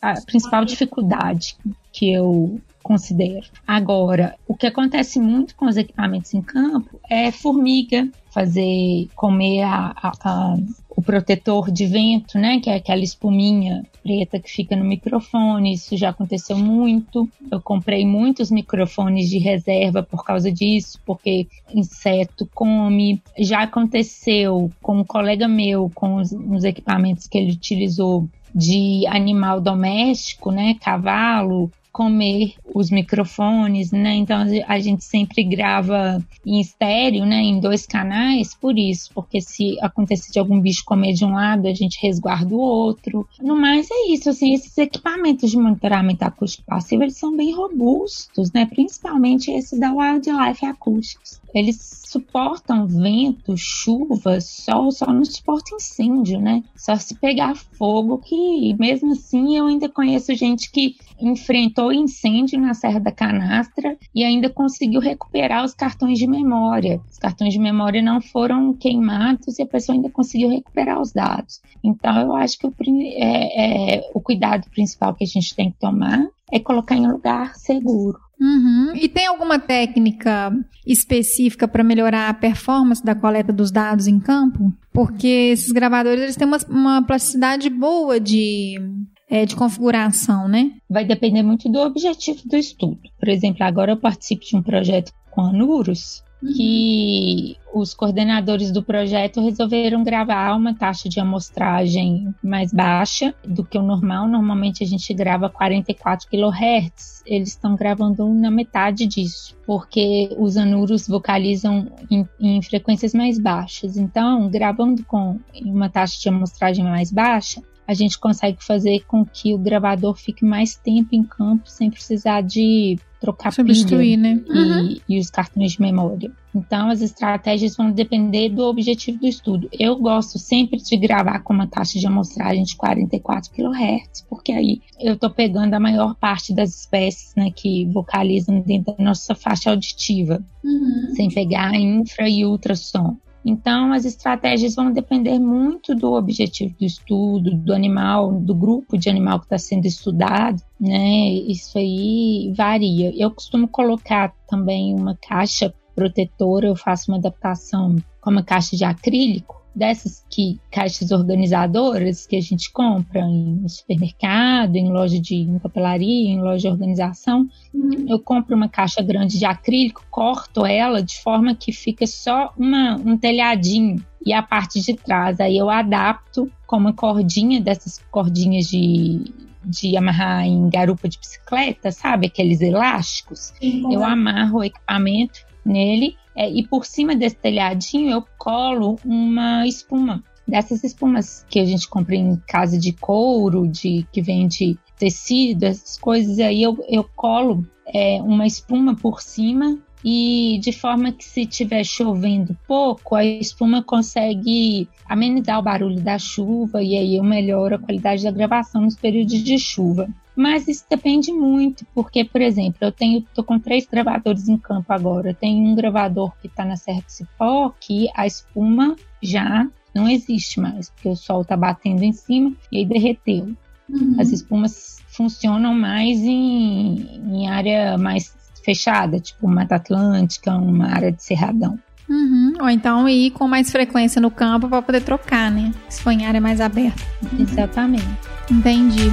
a, 0.01 0.11
a 0.11 0.21
principal 0.21 0.63
dificuldade 0.65 1.57
que 1.91 2.11
eu 2.11 2.59
considero. 2.81 3.45
Agora, 3.67 4.35
o 4.47 4.55
que 4.55 4.65
acontece 4.65 5.19
muito 5.19 5.55
com 5.55 5.65
os 5.65 5.77
equipamentos 5.77 6.33
em 6.33 6.41
campo 6.41 6.99
é 7.09 7.31
formiga, 7.31 8.09
fazer 8.31 9.07
comer 9.15 9.61
a, 9.61 9.93
a, 9.95 10.11
a, 10.23 10.57
o 10.99 11.01
protetor 11.01 11.71
de 11.71 11.85
vento, 11.85 12.37
né? 12.37 12.59
Que 12.59 12.69
é 12.69 12.75
aquela 12.75 13.01
espuminha 13.01 13.85
preta 14.03 14.37
que 14.37 14.51
fica 14.51 14.75
no 14.75 14.83
microfone. 14.83 15.73
Isso 15.73 15.95
já 15.95 16.09
aconteceu 16.09 16.57
muito. 16.57 17.25
Eu 17.49 17.61
comprei 17.61 18.05
muitos 18.05 18.51
microfones 18.51 19.29
de 19.29 19.37
reserva 19.37 20.03
por 20.03 20.25
causa 20.25 20.51
disso, 20.51 20.99
porque 21.05 21.47
inseto 21.73 22.45
come. 22.53 23.21
Já 23.37 23.61
aconteceu 23.61 24.69
com 24.81 24.97
um 24.97 25.05
colega 25.05 25.47
meu, 25.47 25.89
com 25.95 26.17
os, 26.17 26.33
os 26.33 26.65
equipamentos 26.65 27.27
que 27.27 27.37
ele 27.37 27.53
utilizou 27.53 28.27
de 28.53 29.07
animal 29.07 29.61
doméstico, 29.61 30.51
né, 30.51 30.75
cavalo, 30.81 31.71
comer 31.99 32.53
os 32.73 32.89
microfones, 32.89 33.91
né? 33.91 34.15
Então 34.15 34.45
a 34.69 34.79
gente 34.79 35.03
sempre 35.03 35.43
grava 35.43 36.25
em 36.45 36.61
estéreo, 36.61 37.25
né? 37.25 37.41
Em 37.41 37.59
dois 37.59 37.85
canais, 37.85 38.55
por 38.55 38.79
isso, 38.79 39.09
porque 39.13 39.41
se 39.41 39.77
acontecer 39.81 40.31
de 40.31 40.39
algum 40.39 40.61
bicho 40.61 40.85
comer 40.85 41.11
de 41.11 41.25
um 41.25 41.33
lado, 41.33 41.67
a 41.67 41.73
gente 41.73 41.99
resguarda 42.01 42.55
o 42.55 42.57
outro. 42.57 43.27
No 43.41 43.53
mais 43.53 43.89
é 43.91 44.13
isso, 44.13 44.29
assim, 44.29 44.53
esses 44.53 44.77
equipamentos 44.77 45.51
de 45.51 45.57
monitoramento 45.57 46.23
acústico 46.23 46.63
passivo, 46.65 47.03
eles 47.03 47.17
são 47.17 47.35
bem 47.35 47.53
robustos, 47.53 48.53
né? 48.53 48.65
Principalmente 48.65 49.51
esses 49.51 49.77
da 49.77 49.91
Wildlife 49.91 50.65
Acústicos. 50.65 51.41
Eles 51.53 52.03
suportam 52.05 52.87
vento, 52.87 53.57
chuva, 53.57 54.39
sol, 54.39 54.91
só 54.91 55.11
não 55.11 55.25
suporta 55.25 55.75
incêndio, 55.75 56.39
né? 56.39 56.63
Só 56.77 56.95
se 56.95 57.13
pegar 57.15 57.55
fogo 57.55 58.19
que, 58.19 58.73
mesmo 58.79 59.11
assim, 59.11 59.57
eu 59.57 59.67
ainda 59.67 59.89
conheço 59.89 60.33
gente 60.33 60.71
que 60.71 60.95
enfrentou 61.19 61.88
incêndio 61.91 62.59
na 62.59 62.73
Serra 62.73 62.99
da 62.99 63.11
Canastra 63.11 63.97
e 64.13 64.23
ainda 64.23 64.49
conseguiu 64.49 64.99
recuperar 64.99 65.63
os 65.63 65.73
cartões 65.73 66.17
de 66.17 66.27
memória. 66.27 67.01
Os 67.09 67.17
cartões 67.17 67.53
de 67.53 67.59
memória 67.59 68.01
não 68.01 68.21
foram 68.21 68.73
queimados 68.73 69.59
e 69.59 69.63
a 69.63 69.67
pessoa 69.67 69.95
ainda 69.95 70.09
conseguiu 70.09 70.49
recuperar 70.49 71.01
os 71.01 71.11
dados. 71.11 71.61
Então, 71.83 72.19
eu 72.19 72.35
acho 72.35 72.57
que 72.57 72.67
o, 72.67 72.73
é, 73.17 73.97
é, 73.97 74.11
o 74.13 74.21
cuidado 74.21 74.69
principal 74.69 75.13
que 75.13 75.23
a 75.23 75.27
gente 75.27 75.55
tem 75.55 75.71
que 75.71 75.79
tomar 75.79 76.27
é 76.51 76.59
colocar 76.59 76.95
em 76.95 77.05
um 77.07 77.11
lugar 77.11 77.55
seguro. 77.55 78.19
Uhum. 78.39 78.93
E 78.95 79.09
tem 79.09 79.27
alguma 79.27 79.59
técnica 79.59 80.51
específica 80.87 81.67
para 81.67 81.83
melhorar 81.83 82.29
a 82.29 82.33
performance 82.33 83.03
da 83.03 83.13
coleta 83.13 83.51
dos 83.51 83.69
dados 83.69 84.07
em 84.07 84.17
campo? 84.17 84.71
Porque 84.93 85.27
esses 85.27 85.71
gravadores 85.71 86.21
eles 86.21 86.35
têm 86.37 86.47
uma, 86.47 86.57
uma 86.69 87.01
plasticidade 87.01 87.69
boa 87.69 88.17
de, 88.19 88.79
é, 89.29 89.45
de 89.45 89.55
configuração, 89.55 90.47
né? 90.47 90.71
Vai 90.89 91.05
depender 91.05 91.43
muito 91.43 91.69
do 91.69 91.79
objetivo 91.79 92.41
do 92.45 92.57
estudo. 92.57 92.99
Por 93.19 93.29
exemplo, 93.29 93.63
agora 93.63 93.91
eu 93.91 93.97
participo 93.97 94.43
de 94.43 94.55
um 94.55 94.63
projeto 94.63 95.11
com 95.29 95.41
a 95.41 95.51
Nurus, 95.53 96.23
que 96.55 97.57
os 97.73 97.93
coordenadores 97.93 98.71
do 98.71 98.81
projeto 98.81 99.41
resolveram 99.41 100.03
gravar 100.03 100.55
uma 100.55 100.73
taxa 100.73 101.09
de 101.09 101.19
amostragem 101.19 102.33
mais 102.41 102.71
baixa 102.71 103.35
do 103.45 103.63
que 103.63 103.77
o 103.77 103.83
normal. 103.83 104.27
Normalmente 104.27 104.83
a 104.83 104.87
gente 104.87 105.13
grava 105.13 105.49
44 105.49 106.27
kHz. 106.29 107.23
Eles 107.25 107.49
estão 107.49 107.75
gravando 107.75 108.27
na 108.33 108.49
metade 108.49 109.05
disso, 109.05 109.55
porque 109.65 110.29
os 110.37 110.57
anuros 110.57 111.07
vocalizam 111.07 111.91
em, 112.09 112.27
em 112.39 112.61
frequências 112.61 113.13
mais 113.13 113.37
baixas. 113.37 113.97
Então, 113.97 114.49
gravando 114.49 115.03
com 115.05 115.39
uma 115.61 115.89
taxa 115.89 116.19
de 116.19 116.29
amostragem 116.29 116.85
mais 116.85 117.11
baixa, 117.11 117.61
a 117.89 117.93
gente 117.95 118.19
consegue 118.19 118.63
fazer 118.63 118.99
com 119.07 119.25
que 119.25 119.51
o 119.51 119.57
gravador 119.57 120.15
fique 120.15 120.45
mais 120.45 120.75
tempo 120.75 121.09
em 121.11 121.23
campo 121.23 121.67
sem 121.67 121.89
precisar 121.89 122.41
de 122.41 122.99
trocar 123.19 123.51
Substituir, 123.51 124.15
pilha 124.15 124.35
né? 124.35 124.41
Uhum. 124.47 124.85
E, 124.85 125.01
e, 125.09 125.19
os 125.19 125.31
cartões 125.31 125.71
de 125.71 125.81
memória. 125.81 126.31
Então, 126.53 126.91
as 126.91 127.01
estratégias 127.01 127.75
vão 127.75 127.91
depender 127.91 128.49
do 128.49 128.61
objetivo 128.61 129.17
do 129.17 129.25
estudo. 129.25 129.67
Eu 129.73 129.95
gosto 129.95 130.37
sempre 130.37 130.77
de 130.77 130.95
gravar 130.97 131.39
com 131.39 131.51
uma 131.51 131.65
taxa 131.65 131.97
de 131.97 132.05
amostragem 132.05 132.63
de 132.63 132.75
44 132.75 133.51
kHz, 133.51 134.23
porque 134.29 134.51
aí 134.51 134.83
eu 134.99 135.15
estou 135.15 135.31
pegando 135.31 135.73
a 135.73 135.79
maior 135.79 136.13
parte 136.13 136.53
das 136.53 136.81
espécies 136.81 137.33
né, 137.35 137.49
que 137.49 137.85
vocalizam 137.87 138.61
dentro 138.61 138.95
da 138.95 139.03
nossa 139.03 139.33
faixa 139.33 139.71
auditiva, 139.71 140.45
uhum. 140.63 141.15
sem 141.15 141.27
pegar 141.29 141.73
infra 141.73 142.29
e 142.29 142.45
ultrassom. 142.45 143.17
Então, 143.43 143.93
as 143.93 144.05
estratégias 144.05 144.75
vão 144.75 144.91
depender 144.91 145.39
muito 145.39 145.95
do 145.95 146.13
objetivo 146.13 146.75
do 146.77 146.85
estudo, 146.85 147.55
do 147.55 147.73
animal, 147.73 148.33
do 148.33 148.53
grupo 148.53 148.97
de 148.97 149.09
animal 149.09 149.39
que 149.39 149.45
está 149.45 149.57
sendo 149.57 149.85
estudado, 149.85 150.61
né? 150.79 151.29
Isso 151.29 151.77
aí 151.77 152.53
varia. 152.55 153.13
Eu 153.15 153.31
costumo 153.31 153.67
colocar 153.67 154.33
também 154.47 154.93
uma 154.93 155.15
caixa 155.15 155.73
protetora, 155.95 156.67
eu 156.67 156.75
faço 156.75 157.11
uma 157.11 157.17
adaptação 157.17 157.95
com 158.21 158.29
uma 158.29 158.43
caixa 158.43 158.75
de 158.75 158.83
acrílico 158.83 159.58
dessas 159.79 160.25
que 160.29 160.59
caixas 160.69 161.11
organizadoras 161.11 162.27
que 162.27 162.35
a 162.35 162.41
gente 162.41 162.71
compra 162.71 163.21
em 163.21 163.65
supermercado, 163.67 164.75
em 164.75 164.91
loja 164.91 165.19
de 165.19 165.35
em 165.35 165.57
papelaria, 165.57 166.29
em 166.29 166.41
loja 166.41 166.63
de 166.63 166.67
organização, 166.67 167.47
uhum. 167.73 168.05
eu 168.07 168.19
compro 168.19 168.55
uma 168.55 168.67
caixa 168.67 169.01
grande 169.01 169.39
de 169.39 169.45
acrílico, 169.45 170.05
corto 170.11 170.65
ela 170.65 171.01
de 171.01 171.17
forma 171.21 171.55
que 171.55 171.71
fica 171.71 172.05
só 172.05 172.53
uma, 172.57 172.95
um 172.95 173.17
telhadinho 173.17 174.03
e 174.25 174.33
a 174.33 174.43
parte 174.43 174.81
de 174.81 174.93
trás 174.93 175.39
aí 175.39 175.57
eu 175.57 175.69
adapto 175.69 176.51
com 176.67 176.75
uma 176.75 176.93
cordinha 176.93 177.61
dessas 177.61 177.99
cordinhas 178.11 178.67
de 178.67 179.23
de 179.61 179.95
amarrar 179.97 180.45
em 180.45 180.69
garupa 180.69 181.07
de 181.07 181.19
bicicleta, 181.19 181.91
sabe? 181.91 182.27
Aqueles 182.27 182.61
elásticos. 182.61 183.53
Sim, 183.59 183.93
eu 183.93 184.03
amarro 184.03 184.59
o 184.59 184.63
equipamento 184.63 185.41
nele 185.65 186.15
é, 186.35 186.49
e 186.49 186.65
por 186.67 186.85
cima 186.85 187.15
desse 187.15 187.35
telhadinho 187.35 188.11
eu 188.11 188.23
colo 188.37 188.97
uma 189.05 189.67
espuma. 189.67 190.23
Dessas 190.47 190.83
espumas 190.83 191.45
que 191.49 191.59
a 191.59 191.65
gente 191.65 191.87
compra 191.87 192.15
em 192.15 192.35
casa 192.47 192.77
de 192.77 192.91
couro, 192.91 193.67
de 193.67 194.05
que 194.11 194.21
vende 194.21 194.77
tecido, 194.97 195.63
essas 195.63 195.97
coisas, 195.97 196.39
aí 196.39 196.63
eu, 196.63 196.83
eu 196.89 197.03
colo 197.15 197.65
é, 197.93 198.21
uma 198.21 198.47
espuma 198.47 198.95
por 198.95 199.21
cima 199.21 199.77
e 200.03 200.59
de 200.61 200.71
forma 200.71 201.11
que 201.11 201.23
se 201.23 201.41
estiver 201.41 201.83
chovendo 201.83 202.57
pouco, 202.67 203.15
a 203.15 203.25
espuma 203.25 203.83
consegue 203.83 204.87
amenizar 205.07 205.59
o 205.59 205.63
barulho 205.63 205.99
da 205.99 206.17
chuva 206.17 206.81
e 206.81 206.97
aí 206.97 207.17
eu 207.17 207.23
melhoro 207.23 207.75
a 207.75 207.79
qualidade 207.79 208.23
da 208.23 208.31
gravação 208.31 208.81
nos 208.81 208.95
períodos 208.95 209.43
de 209.43 209.57
chuva. 209.59 210.07
Mas 210.39 210.69
isso 210.69 210.85
depende 210.89 211.33
muito, 211.33 211.85
porque, 211.93 212.23
por 212.23 212.39
exemplo, 212.39 212.77
eu 212.79 212.93
tenho, 212.93 213.21
tô 213.35 213.43
com 213.43 213.59
três 213.59 213.85
gravadores 213.85 214.47
em 214.47 214.57
campo 214.57 214.93
agora. 214.93 215.33
Tem 215.33 215.61
um 215.61 215.75
gravador 215.75 216.31
que 216.39 216.47
está 216.47 216.63
na 216.63 216.77
Serra 216.77 217.01
do 217.01 217.11
Cipó, 217.11 217.73
que 217.77 218.07
a 218.15 218.25
espuma 218.25 218.95
já 219.21 219.67
não 219.93 220.07
existe 220.07 220.61
mais, 220.61 220.91
porque 220.91 221.09
o 221.09 221.15
sol 221.17 221.41
está 221.41 221.57
batendo 221.57 222.03
em 222.03 222.13
cima 222.13 222.53
e 222.71 222.77
aí 222.77 222.85
derreteu. 222.85 223.53
Uhum. 223.89 224.15
As 224.17 224.31
espumas 224.31 224.99
funcionam 225.09 225.73
mais 225.73 226.19
em, 226.19 227.19
em 227.33 227.49
área 227.49 227.97
mais 227.97 228.33
fechada, 228.63 229.19
tipo 229.19 229.45
Mata 229.45 229.75
Atlântica, 229.75 230.55
uma 230.55 230.87
área 230.87 231.11
de 231.11 231.21
cerradão. 231.21 231.77
Uhum. 232.07 232.53
Ou 232.61 232.69
então 232.69 233.09
ir 233.09 233.31
com 233.31 233.45
mais 233.45 233.69
frequência 233.69 234.21
no 234.21 234.31
campo 234.31 234.69
para 234.69 234.81
poder 234.81 235.01
trocar, 235.01 235.51
né? 235.51 235.73
Se 235.89 236.01
for 236.01 236.11
em 236.11 236.25
área 236.25 236.39
mais 236.39 236.61
aberta. 236.61 237.03
Exatamente. 237.37 238.07
Entendi. 238.49 239.11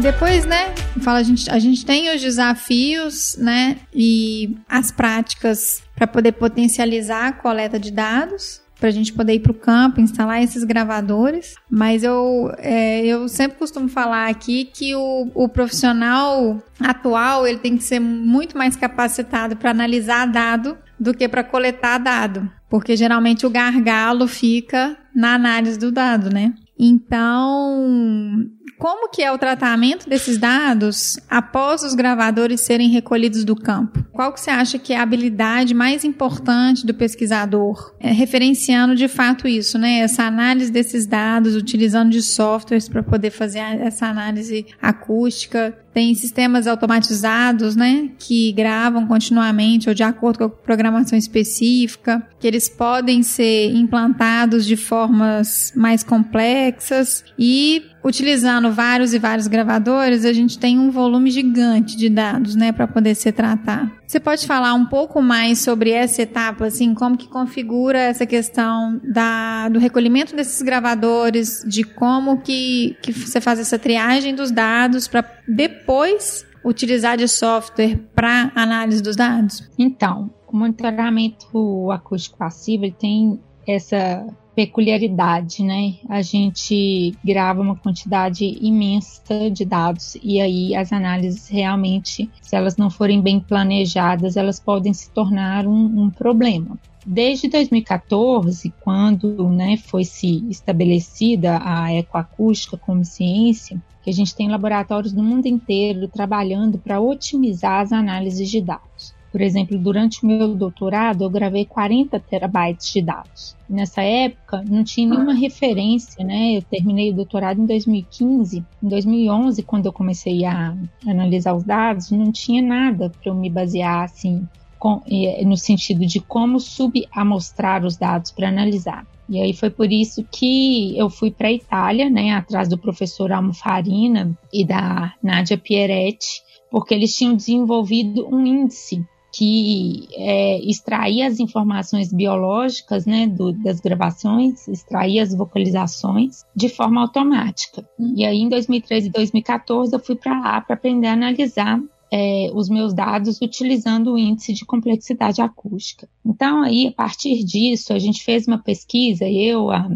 Depois, 0.00 0.44
né, 0.44 0.72
fala, 1.00 1.18
a 1.18 1.22
gente, 1.24 1.50
a 1.50 1.58
gente 1.58 1.84
tem 1.84 2.14
os 2.14 2.22
desafios, 2.22 3.36
né, 3.36 3.78
e 3.92 4.56
as 4.68 4.92
práticas 4.92 5.82
para 5.96 6.06
poder 6.06 6.32
potencializar 6.32 7.26
a 7.26 7.32
coleta 7.32 7.80
de 7.80 7.90
dados, 7.90 8.62
para 8.78 8.88
a 8.88 8.92
gente 8.92 9.12
poder 9.12 9.34
ir 9.34 9.40
para 9.40 9.50
o 9.50 9.54
campo, 9.54 10.00
instalar 10.00 10.40
esses 10.40 10.62
gravadores. 10.62 11.56
Mas 11.68 12.04
eu, 12.04 12.54
é, 12.58 13.04
eu 13.04 13.28
sempre 13.28 13.58
costumo 13.58 13.88
falar 13.88 14.28
aqui 14.28 14.66
que 14.72 14.94
o, 14.94 15.32
o 15.34 15.48
profissional 15.48 16.62
atual 16.78 17.44
ele 17.44 17.58
tem 17.58 17.76
que 17.76 17.82
ser 17.82 17.98
muito 17.98 18.56
mais 18.56 18.76
capacitado 18.76 19.56
para 19.56 19.72
analisar 19.72 20.26
dado 20.26 20.78
do 20.98 21.12
que 21.12 21.28
para 21.28 21.42
coletar 21.42 21.98
dado, 21.98 22.48
porque 22.70 22.96
geralmente 22.96 23.44
o 23.44 23.50
gargalo 23.50 24.28
fica 24.28 24.96
na 25.12 25.34
análise 25.34 25.76
do 25.76 25.90
dado, 25.90 26.30
né? 26.30 26.54
Então, 26.78 28.46
como 28.78 29.10
que 29.10 29.22
é 29.22 29.32
o 29.32 29.38
tratamento 29.38 30.08
desses 30.08 30.38
dados 30.38 31.18
após 31.28 31.82
os 31.82 31.94
gravadores 31.94 32.60
serem 32.60 32.88
recolhidos 32.88 33.44
do 33.44 33.56
campo? 33.56 34.04
Qual 34.12 34.32
que 34.32 34.40
você 34.40 34.50
acha 34.50 34.78
que 34.78 34.92
é 34.92 34.98
a 34.98 35.02
habilidade 35.02 35.74
mais 35.74 36.04
importante 36.04 36.86
do 36.86 36.94
pesquisador? 36.94 37.94
É, 37.98 38.12
referenciando 38.12 38.94
de 38.94 39.08
fato 39.08 39.48
isso, 39.48 39.78
né? 39.78 39.98
Essa 39.98 40.24
análise 40.24 40.70
desses 40.70 41.06
dados, 41.06 41.56
utilizando 41.56 42.10
de 42.10 42.22
softwares 42.22 42.88
para 42.88 43.02
poder 43.02 43.30
fazer 43.30 43.58
essa 43.58 44.06
análise 44.06 44.66
acústica, 44.80 45.76
tem 45.98 46.14
sistemas 46.14 46.68
automatizados, 46.68 47.74
né, 47.74 48.10
que 48.20 48.52
gravam 48.52 49.04
continuamente 49.08 49.88
ou 49.88 49.94
de 49.96 50.04
acordo 50.04 50.38
com 50.38 50.44
a 50.44 50.48
programação 50.48 51.18
específica, 51.18 52.24
que 52.38 52.46
eles 52.46 52.68
podem 52.68 53.20
ser 53.24 53.74
implantados 53.74 54.64
de 54.64 54.76
formas 54.76 55.72
mais 55.74 56.04
complexas 56.04 57.24
e 57.36 57.82
utilizando 58.04 58.72
vários 58.72 59.12
e 59.12 59.18
vários 59.18 59.46
gravadores, 59.46 60.24
a 60.24 60.32
gente 60.32 60.58
tem 60.58 60.78
um 60.78 60.90
volume 60.90 61.30
gigante 61.30 61.96
de 61.96 62.08
dados, 62.08 62.54
né, 62.54 62.72
para 62.72 62.86
poder 62.86 63.14
ser 63.14 63.32
tratado. 63.32 63.90
Você 64.06 64.18
pode 64.18 64.46
falar 64.46 64.74
um 64.74 64.86
pouco 64.86 65.20
mais 65.20 65.58
sobre 65.58 65.90
essa 65.90 66.22
etapa, 66.22 66.66
assim, 66.66 66.94
como 66.94 67.16
que 67.16 67.28
configura 67.28 67.98
essa 67.98 68.24
questão 68.24 69.00
da, 69.04 69.68
do 69.68 69.78
recolhimento 69.78 70.34
desses 70.34 70.62
gravadores, 70.62 71.62
de 71.66 71.84
como 71.84 72.40
que, 72.40 72.96
que 73.02 73.12
você 73.12 73.40
faz 73.40 73.58
essa 73.58 73.78
triagem 73.78 74.34
dos 74.34 74.50
dados 74.50 75.06
para 75.06 75.24
depois 75.46 76.46
utilizar 76.64 77.16
de 77.16 77.28
software 77.28 77.98
para 78.14 78.50
análise 78.54 79.02
dos 79.02 79.16
dados? 79.16 79.68
Então, 79.78 80.30
o 80.46 80.56
monitoramento 80.56 81.90
acústico 81.90 82.38
passivo 82.38 82.90
tem 82.98 83.38
essa 83.66 84.26
peculiaridade, 84.58 85.62
né? 85.62 85.94
A 86.08 86.20
gente 86.20 87.14
grava 87.24 87.60
uma 87.60 87.76
quantidade 87.76 88.44
imensa 88.60 89.48
de 89.52 89.64
dados 89.64 90.16
e 90.20 90.40
aí 90.40 90.74
as 90.74 90.92
análises 90.92 91.46
realmente, 91.46 92.28
se 92.42 92.56
elas 92.56 92.76
não 92.76 92.90
forem 92.90 93.22
bem 93.22 93.38
planejadas, 93.38 94.36
elas 94.36 94.58
podem 94.58 94.92
se 94.92 95.12
tornar 95.12 95.64
um, 95.64 96.02
um 96.02 96.10
problema. 96.10 96.76
Desde 97.06 97.48
2014, 97.48 98.74
quando 98.80 99.48
né, 99.48 99.76
foi 99.76 100.04
se 100.04 100.44
estabelecida 100.50 101.60
a 101.62 101.94
ecoacústica 101.94 102.76
como 102.76 103.04
ciência, 103.04 103.80
que 104.02 104.10
a 104.10 104.12
gente 104.12 104.34
tem 104.34 104.48
laboratórios 104.48 105.12
no 105.12 105.22
mundo 105.22 105.46
inteiro 105.46 106.08
trabalhando 106.08 106.78
para 106.78 107.00
otimizar 107.00 107.82
as 107.82 107.92
análises 107.92 108.50
de 108.50 108.60
dados. 108.60 109.14
Por 109.30 109.40
exemplo, 109.40 109.78
durante 109.78 110.24
o 110.24 110.26
meu 110.26 110.54
doutorado, 110.54 111.24
eu 111.24 111.30
gravei 111.30 111.64
40 111.64 112.18
terabytes 112.20 112.92
de 112.92 113.02
dados. 113.02 113.56
Nessa 113.68 114.02
época, 114.02 114.64
não 114.66 114.82
tinha 114.82 115.08
nenhuma 115.08 115.34
referência, 115.34 116.24
né? 116.24 116.56
Eu 116.56 116.62
terminei 116.62 117.10
o 117.10 117.14
doutorado 117.14 117.60
em 117.60 117.66
2015. 117.66 118.64
Em 118.82 118.88
2011, 118.88 119.62
quando 119.62 119.86
eu 119.86 119.92
comecei 119.92 120.44
a 120.44 120.74
analisar 121.06 121.54
os 121.54 121.64
dados, 121.64 122.10
não 122.10 122.32
tinha 122.32 122.62
nada 122.62 123.10
para 123.10 123.30
eu 123.30 123.34
me 123.34 123.50
basear, 123.50 124.04
assim, 124.04 124.48
com, 124.78 125.02
no 125.44 125.56
sentido 125.56 126.06
de 126.06 126.20
como 126.20 126.58
subamostrar 126.58 127.84
os 127.84 127.96
dados 127.96 128.30
para 128.30 128.48
analisar. 128.48 129.06
E 129.28 129.38
aí 129.38 129.52
foi 129.52 129.68
por 129.68 129.92
isso 129.92 130.24
que 130.32 130.96
eu 130.96 131.10
fui 131.10 131.30
para 131.30 131.48
a 131.48 131.52
Itália, 131.52 132.08
né, 132.08 132.32
atrás 132.32 132.66
do 132.66 132.78
professor 132.78 133.30
Almo 133.30 133.52
Farina 133.52 134.36
e 134.50 134.64
da 134.64 135.12
Nadia 135.22 135.58
Pieretti, 135.58 136.42
porque 136.70 136.94
eles 136.94 137.14
tinham 137.14 137.36
desenvolvido 137.36 138.26
um 138.34 138.46
índice 138.46 139.04
que 139.38 140.08
é, 140.14 140.58
extraía 140.68 141.28
as 141.28 141.38
informações 141.38 142.12
biológicas 142.12 143.06
né, 143.06 143.24
do, 143.24 143.52
das 143.52 143.78
gravações, 143.78 144.66
extraía 144.66 145.22
as 145.22 145.32
vocalizações 145.32 146.44
de 146.56 146.68
forma 146.68 147.00
automática. 147.00 147.88
E 148.16 148.24
aí, 148.24 148.38
em 148.38 148.48
2013 148.48 149.06
e 149.06 149.12
2014, 149.12 149.94
eu 149.94 150.00
fui 150.00 150.16
para 150.16 150.40
lá 150.40 150.60
para 150.60 150.74
aprender 150.74 151.06
a 151.06 151.12
analisar 151.12 151.80
é, 152.10 152.50
os 152.52 152.68
meus 152.68 152.92
dados 152.92 153.40
utilizando 153.40 154.14
o 154.14 154.18
índice 154.18 154.52
de 154.52 154.64
complexidade 154.64 155.40
acústica. 155.40 156.08
Então, 156.26 156.62
aí, 156.62 156.88
a 156.88 156.92
partir 156.92 157.44
disso, 157.44 157.92
a 157.92 157.98
gente 158.00 158.24
fez 158.24 158.48
uma 158.48 158.58
pesquisa, 158.58 159.24
eu, 159.28 159.70
a, 159.70 159.88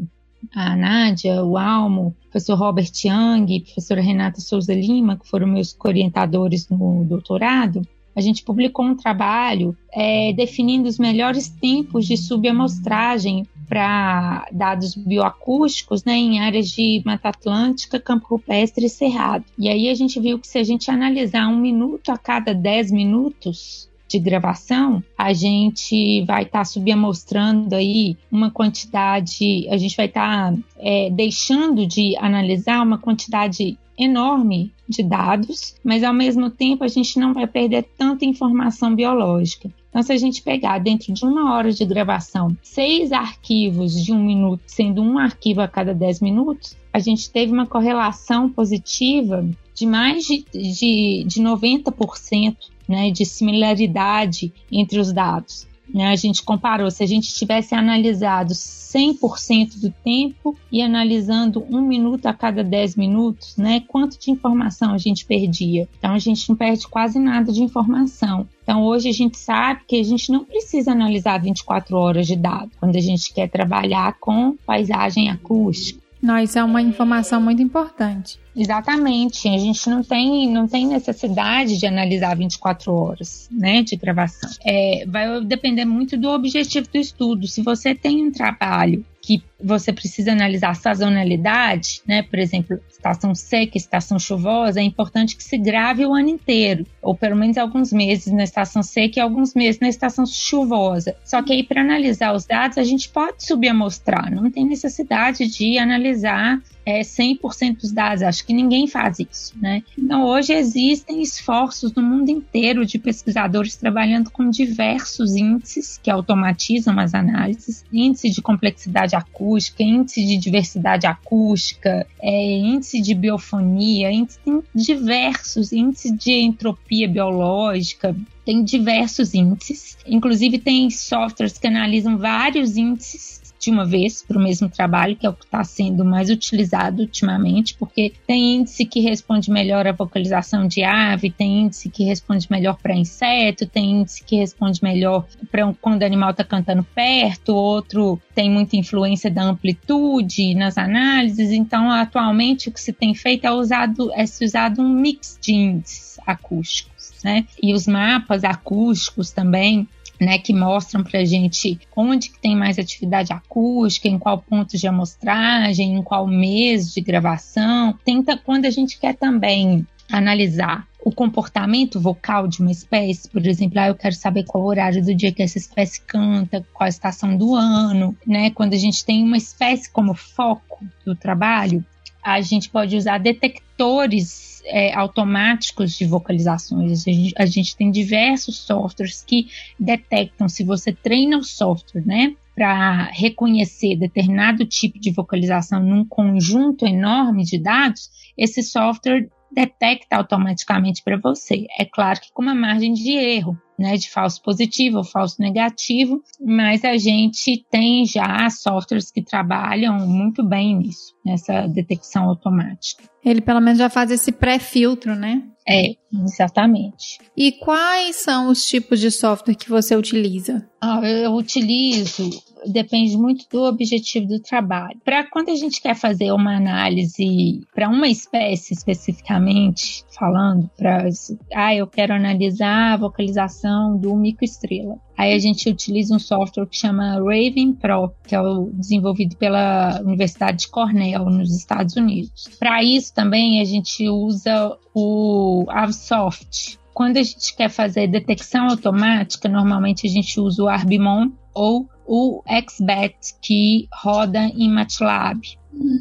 a 0.55 0.77
Nádia, 0.77 1.43
o 1.43 1.59
Almo, 1.59 2.15
o 2.17 2.31
professor 2.31 2.57
Robert 2.57 2.93
Young, 3.05 3.57
a 3.57 3.65
professora 3.65 4.01
Renata 4.01 4.41
Souza 4.41 4.73
Lima, 4.73 5.19
que 5.19 5.29
foram 5.29 5.49
meus 5.49 5.77
orientadores 5.85 6.69
no 6.69 7.05
doutorado, 7.05 7.83
a 8.15 8.21
gente 8.21 8.43
publicou 8.43 8.85
um 8.85 8.97
trabalho 8.97 9.77
é, 9.93 10.33
definindo 10.33 10.89
os 10.89 10.99
melhores 10.99 11.49
tempos 11.49 12.07
de 12.07 12.17
subamostragem 12.17 13.47
para 13.69 14.47
dados 14.53 14.95
bioacústicos 14.95 16.05
né, 16.05 16.15
em 16.15 16.41
áreas 16.41 16.69
de 16.69 17.03
Mata 17.07 17.31
Atlântica, 17.31 17.99
Campo 17.99 18.27
Rupestre 18.29 18.85
e 18.85 18.91
Cerrado. 18.91 19.45
E 19.59 19.69
aí 19.69 19.89
a 19.89 19.95
gente 19.95 20.21
viu 20.21 20.39
que 20.39 20.47
se 20.47 20.59
a 20.59 20.65
gente 20.65 20.91
analisar 20.91 21.49
um 21.49 21.57
minuto 21.57 22.11
a 22.11 22.19
cada 22.19 22.53
10 22.53 22.91
minutos, 22.93 23.91
de 24.13 24.19
gravação, 24.19 25.03
a 25.17 25.33
gente 25.33 26.23
vai 26.25 26.43
estar 26.43 26.59
tá 26.59 26.65
subamostrando 26.65 27.75
aí 27.75 28.17
uma 28.31 28.51
quantidade, 28.51 29.67
a 29.71 29.77
gente 29.79 29.97
vai 29.97 30.07
estar 30.07 30.53
tá, 30.53 30.59
é, 30.79 31.09
deixando 31.11 31.87
de 31.87 32.15
analisar 32.19 32.83
uma 32.83 32.99
quantidade 32.99 33.79
enorme 34.03 34.73
de 34.89 35.03
dados, 35.03 35.75
mas 35.83 36.03
ao 36.03 36.13
mesmo 36.13 36.51
tempo 36.51 36.85
a 36.85 36.89
gente 36.89 37.19
não 37.19 37.33
vai 37.33 37.47
perder 37.47 37.85
tanta 37.97 38.25
informação 38.25 38.95
biológica. 38.95 39.71
Então, 39.89 40.03
se 40.03 40.13
a 40.13 40.17
gente 40.17 40.43
pegar 40.43 40.79
dentro 40.79 41.13
de 41.13 41.25
uma 41.25 41.55
hora 41.55 41.71
de 41.71 41.85
gravação 41.85 42.57
seis 42.63 43.13
arquivos 43.13 44.03
de 44.03 44.13
um 44.13 44.23
minuto, 44.23 44.63
sendo 44.67 45.03
um 45.03 45.19
arquivo 45.19 45.61
a 45.61 45.69
cada 45.69 45.93
dez 45.93 46.21
minutos, 46.21 46.77
a 46.93 46.99
gente 46.99 47.31
teve 47.31 47.53
uma 47.53 47.67
correlação 47.67 48.49
positiva 48.49 49.47
de 49.75 49.87
mais 49.87 50.25
de, 50.25 50.45
de, 50.53 51.25
de 51.27 51.43
90% 51.43 52.57
né, 52.89 53.11
de 53.11 53.25
similaridade 53.25 54.53
entre 54.71 54.99
os 54.99 55.13
dados. 55.13 55.67
Né? 55.93 56.09
A 56.09 56.17
gente 56.17 56.43
comparou, 56.43 56.91
se 56.91 57.03
a 57.03 57.07
gente 57.07 57.35
tivesse 57.35 57.75
analisado 57.75 58.55
100% 58.55 59.81
do 59.81 59.91
tempo 59.91 60.57
e 60.71 60.83
analisando 60.83 61.65
um 61.71 61.81
minuto 61.81 62.27
a 62.27 62.35
cada 62.35 62.63
10 62.63 62.97
minutos, 62.97 63.57
né, 63.57 63.81
quanto 63.89 64.19
de 64.19 64.31
informação 64.31 64.93
a 64.93 64.99
gente 64.99 65.25
perdia? 65.25 65.89
Então, 65.99 66.15
a 66.15 66.19
gente 66.19 66.49
não 66.49 66.57
perde 66.57 66.87
quase 66.89 67.19
nada 67.19 67.53
de 67.53 67.63
informação. 67.63 68.47
Então, 68.63 68.85
hoje 68.85 69.09
a 69.09 69.13
gente 69.13 69.39
sabe 69.39 69.81
que 69.87 69.99
a 69.99 70.05
gente 70.05 70.31
não 70.31 70.45
precisa 70.45 70.93
analisar 70.93 71.41
24 71.41 71.97
horas 71.97 72.27
de 72.27 72.37
dado 72.37 72.71
quando 72.79 72.97
a 72.97 73.01
gente 73.01 73.33
quer 73.33 73.49
trabalhar 73.49 74.17
com 74.21 74.57
paisagem 74.67 75.31
acústica. 75.31 76.01
Não, 76.23 76.39
isso 76.39 76.57
é 76.57 76.63
uma 76.63 76.81
informação 76.81 77.41
muito 77.41 77.61
importante. 77.61 78.39
Exatamente. 78.55 79.49
A 79.49 79.59
gente 79.59 79.89
não 79.89 80.03
tem, 80.03 80.51
não 80.51 80.69
tem 80.69 80.87
necessidade 80.87 81.79
de 81.79 81.87
analisar 81.87 82.37
24 82.37 82.93
horas 82.93 83.49
né, 83.51 83.83
de 83.83 83.97
gravação. 83.97 84.51
É, 84.65 85.05
vai 85.07 85.43
depender 85.45 85.85
muito 85.85 86.17
do 86.17 86.29
objetivo 86.29 86.89
do 86.89 86.99
estudo. 86.99 87.47
Se 87.47 87.63
você 87.63 87.95
tem 87.95 88.27
um 88.27 88.31
trabalho 88.31 89.05
que 89.23 89.41
você 89.63 89.93
precisa 89.93 90.33
analisar 90.33 90.71
a 90.71 90.75
sazonalidade, 90.75 92.03
né? 92.07 92.25
Por 92.25 92.41
exemplo, 92.41 92.81
estação 92.91 93.33
seca, 93.35 93.79
estação 93.79 94.19
chuvosa, 94.19 94.81
é 94.81 94.83
importante 94.83 95.37
que 95.37 95.45
se 95.45 95.57
grave 95.57 96.05
o 96.05 96.13
ano 96.13 96.29
inteiro, 96.29 96.85
ou 97.01 97.15
pelo 97.15 97.37
menos 97.37 97.57
alguns 97.57 97.93
meses 97.93 98.33
na 98.33 98.43
estação 98.43 98.83
seca 98.83 99.21
e 99.21 99.23
alguns 99.23 99.55
meses 99.55 99.81
na 99.81 99.89
estação 99.89 100.27
chuvosa. 100.27 101.15
Só 101.25 101.41
que 101.41 101.53
aí 101.53 101.63
para 101.63 101.83
analisar 101.83 102.35
os 102.35 102.45
dados 102.45 102.77
a 102.79 102.83
gente 102.83 103.09
pode 103.09 103.45
subir 103.45 103.69
amostrar, 103.69 104.29
não 104.29 104.51
tem 104.51 104.67
necessidade 104.67 105.47
de 105.47 105.79
analisar 105.79 106.61
é, 106.85 107.01
100% 107.01 107.81
dos 107.81 107.93
dados. 107.93 108.23
Acho 108.23 108.45
que 108.45 108.53
ninguém 108.53 108.87
faz 108.87 109.19
isso, 109.19 109.53
né? 109.61 109.83
Então, 109.97 110.25
hoje 110.25 110.53
existem 110.53 111.23
esforços 111.23 111.93
no 111.95 112.03
mundo 112.03 112.29
inteiro 112.31 112.85
de 112.85 112.99
pesquisadores 112.99 113.77
trabalhando 113.77 114.31
com 114.31 114.49
diversos 114.51 115.35
índices 115.37 115.99
que 116.03 116.11
automatizam 116.11 116.99
as 116.99 117.15
análises, 117.15 117.85
índice 117.93 118.31
de 118.31 118.43
complexidade 118.43 119.15
acústica, 119.15 119.83
índice 119.83 120.25
de 120.25 120.37
diversidade 120.37 121.07
acústica, 121.07 122.07
é, 122.21 122.59
índice 122.59 123.01
de 123.01 123.15
biofonia, 123.15 124.11
índice, 124.11 124.39
tem 124.45 124.63
diversos 124.75 125.73
índices 125.73 126.17
de 126.17 126.33
entropia 126.33 127.09
biológica, 127.09 128.15
tem 128.45 128.65
diversos 128.65 129.35
índices. 129.35 129.97
Inclusive, 130.07 130.59
tem 130.59 130.91
softwares 130.91 131.59
que 131.59 131.67
analisam 131.67 132.19
vários 132.19 132.77
índices 132.77 133.42
de 133.63 133.71
uma 133.71 133.87
vez 133.87 134.23
para 134.23 134.37
o 134.37 134.43
mesmo 134.43 134.69
trabalho, 134.69 135.15
que 135.15 135.25
é 135.25 135.31
o 135.31 135.33
que 135.33 135.45
está 135.45 135.63
sendo 135.63 136.05
mais 136.05 136.29
utilizado 136.29 137.03
ultimamente, 137.03 137.77
porque 137.79 138.13
tem 138.27 138.57
índice 138.57 138.85
que 138.85 138.99
responde 138.99 139.53
melhor 139.53 139.87
à 139.87 139.93
vocalização 139.93 140.67
de 140.67 140.83
ave, 140.83 141.31
tem 141.31 141.63
índice 141.63 141.89
que 141.89 142.03
responde 142.03 142.49
melhor 142.51 142.77
para 142.83 142.93
inseto, 142.93 143.65
tem 143.65 144.01
índice 144.01 144.25
que 144.25 144.35
responde 144.35 144.83
melhor 144.83 145.27
para 145.49 145.73
quando 145.81 146.03
o 146.03 146.05
animal 146.05 146.33
está 146.33 146.43
cantando 146.43 146.83
perto, 146.83 147.55
outro 147.55 148.21
tem 148.35 148.51
muita 148.51 148.77
influência 148.77 149.31
da 149.31 149.45
amplitude 149.45 150.57
nas 150.57 150.77
análises. 150.77 151.53
Então, 151.53 151.89
atualmente 151.89 152.69
o 152.69 152.73
que 152.73 152.81
se 152.81 152.93
tem 152.93 153.15
feito 153.15 153.47
é 153.47 153.53
usado 153.53 154.13
é 154.15 154.27
se 154.27 154.45
usado 154.45 154.83
um 154.83 154.89
mix 154.89 155.39
de 155.41 155.53
índices 155.53 156.19
acústicos, 156.27 157.13
né? 157.23 157.47
E 157.63 157.73
os 157.73 157.87
mapas 157.87 158.43
acústicos 158.43 159.31
também 159.31 159.89
né, 160.23 160.39
que 160.39 160.53
mostram 160.55 161.03
para 161.03 161.21
a 161.21 161.25
gente 161.25 161.79
onde 161.97 162.31
que 162.31 162.39
tem 162.39 162.57
mais 162.57 162.79
atividade 162.79 163.33
acústica, 163.33 164.09
em 164.09 164.19
qual 164.19 164.39
ponto 164.39 164.79
de 164.79 164.87
amostragem, 164.87 165.95
em 165.95 166.03
qual 166.03 166.27
mês 166.27 166.93
de 166.93 167.01
gravação. 167.01 167.99
Tenta 168.05 168.37
quando 168.37 168.67
a 168.67 168.71
gente 168.71 168.99
quer 168.99 169.15
também 169.15 169.87
analisar 170.11 170.87
o 171.05 171.11
comportamento 171.11 171.99
vocal 171.99 172.47
de 172.47 172.61
uma 172.61 172.71
espécie, 172.71 173.29
por 173.29 173.45
exemplo, 173.45 173.81
ah, 173.81 173.89
eu 173.89 173.95
quero 173.95 174.15
saber 174.15 174.45
qual 174.45 174.65
horário 174.65 175.03
do 175.03 175.15
dia 175.15 175.33
que 175.33 175.43
essa 175.43 175.59
espécie 175.59 176.01
canta, 176.03 176.65
qual 176.73 176.87
a 176.87 176.89
estação 176.89 177.37
do 177.37 177.57
ano, 177.57 178.17
né? 178.25 178.51
Quando 178.51 178.75
a 178.75 178.79
gente 178.79 179.05
tem 179.05 179.25
uma 179.25 179.37
espécie 179.37 179.91
como 179.91 180.15
foco 180.15 180.85
do 181.05 181.17
trabalho, 181.17 181.85
a 182.23 182.41
gente 182.41 182.71
pode 182.71 182.97
usar 182.97 183.19
detectores 183.19 184.63
é, 184.65 184.95
automáticos 184.95 185.97
de 185.97 186.07
vocalizações. 186.07 187.07
A 187.07 187.11
gente, 187.11 187.35
a 187.37 187.47
gente 187.47 187.77
tem 187.77 187.91
diversos 187.91 188.59
softwares 188.59 189.25
que 189.27 189.49
detectam 189.79 190.49
se 190.49 190.63
você 190.63 190.93
treina 190.93 191.37
o 191.39 191.43
software, 191.43 192.07
né? 192.07 192.35
Para 192.55 193.05
reconhecer 193.13 193.97
determinado 193.97 194.65
tipo 194.65 195.01
de 195.01 195.11
vocalização 195.11 195.83
num 195.83 196.05
conjunto 196.05 196.87
enorme 196.87 197.45
de 197.45 197.59
dados, 197.59 198.11
esse 198.37 198.63
software 198.63 199.29
detecta 199.53 200.17
automaticamente 200.17 201.03
para 201.03 201.19
você. 201.19 201.67
É 201.79 201.85
claro 201.85 202.21
que 202.21 202.33
com 202.33 202.43
uma 202.43 202.55
margem 202.55 202.93
de 202.93 203.13
erro, 203.13 203.57
né, 203.79 203.97
de 203.97 204.09
falso 204.09 204.41
positivo 204.43 204.99
ou 204.99 205.05
falso 205.05 205.37
negativo, 205.41 206.23
mas 206.41 206.85
a 206.85 206.97
gente 206.97 207.65
tem 207.71 208.05
já 208.07 208.49
softwares 208.51 209.11
que 209.11 209.23
trabalham 209.23 210.07
muito 210.07 210.43
bem 210.45 210.77
nisso, 210.77 211.15
nessa 211.25 211.67
detecção 211.67 212.25
automática. 212.25 213.05
Ele 213.25 213.41
pelo 213.41 213.61
menos 213.61 213.79
já 213.79 213.89
faz 213.89 214.11
esse 214.11 214.33
pré-filtro, 214.33 215.15
né? 215.15 215.43
É, 215.67 215.95
exatamente. 216.25 217.19
E 217.37 217.53
quais 217.53 218.17
são 218.17 218.49
os 218.49 218.65
tipos 218.65 218.99
de 218.99 219.11
software 219.11 219.55
que 219.55 219.69
você 219.69 219.95
utiliza? 219.95 220.69
Ah, 220.81 221.01
eu 221.03 221.33
utilizo 221.35 222.31
depende 222.67 223.17
muito 223.17 223.47
do 223.51 223.63
objetivo 223.63 224.27
do 224.27 224.41
trabalho. 224.41 224.99
Para 225.05 225.25
quando 225.25 225.51
a 225.51 225.55
gente 225.55 225.81
quer 225.81 225.95
fazer 225.95 226.33
uma 226.33 226.57
análise 226.57 227.67
para 227.75 227.89
uma 227.89 228.09
espécie 228.09 228.75
especificamente, 228.75 230.05
falando 230.19 230.71
para, 230.77 231.09
ah, 231.55 231.75
eu 231.75 231.87
quero 231.87 232.15
analisar 232.15 232.95
a 232.95 232.97
vocalização 232.97 233.97
do 233.97 234.15
mico-estrela. 234.17 234.97
Aí 235.17 235.35
a 235.35 235.39
gente 235.39 235.69
utiliza 235.69 236.15
um 236.15 236.19
software 236.19 236.67
que 236.67 236.77
chama 236.77 237.15
Raven 237.15 237.75
Pro, 237.75 238.13
que 238.27 238.35
é 238.35 238.41
o 238.41 238.71
desenvolvido 238.73 239.37
pela 239.37 240.01
Universidade 240.01 240.61
de 240.61 240.69
Cornell, 240.69 241.27
nos 241.27 241.55
Estados 241.55 241.97
Unidos. 241.97 242.49
Para 242.59 242.83
isso 242.83 243.15
também 243.15 243.61
a 243.61 243.65
gente 243.65 244.09
usa 244.09 244.77
o 244.95 245.65
Avsoft. 245.69 246.79
Quando 246.95 247.17
a 247.17 247.23
gente 247.23 247.55
quer 247.57 247.71
fazer 247.71 248.07
detecção 248.07 248.69
automática, 248.69 249.49
normalmente 249.49 250.07
a 250.07 250.11
gente 250.11 250.39
usa 250.39 250.63
o 250.63 250.69
Arbimon 250.69 251.31
ou 251.55 251.89
o 252.15 252.43
XBET, 252.47 253.17
que 253.41 253.89
roda 253.91 254.45
em 254.45 254.69
MATLAB. 254.69 255.41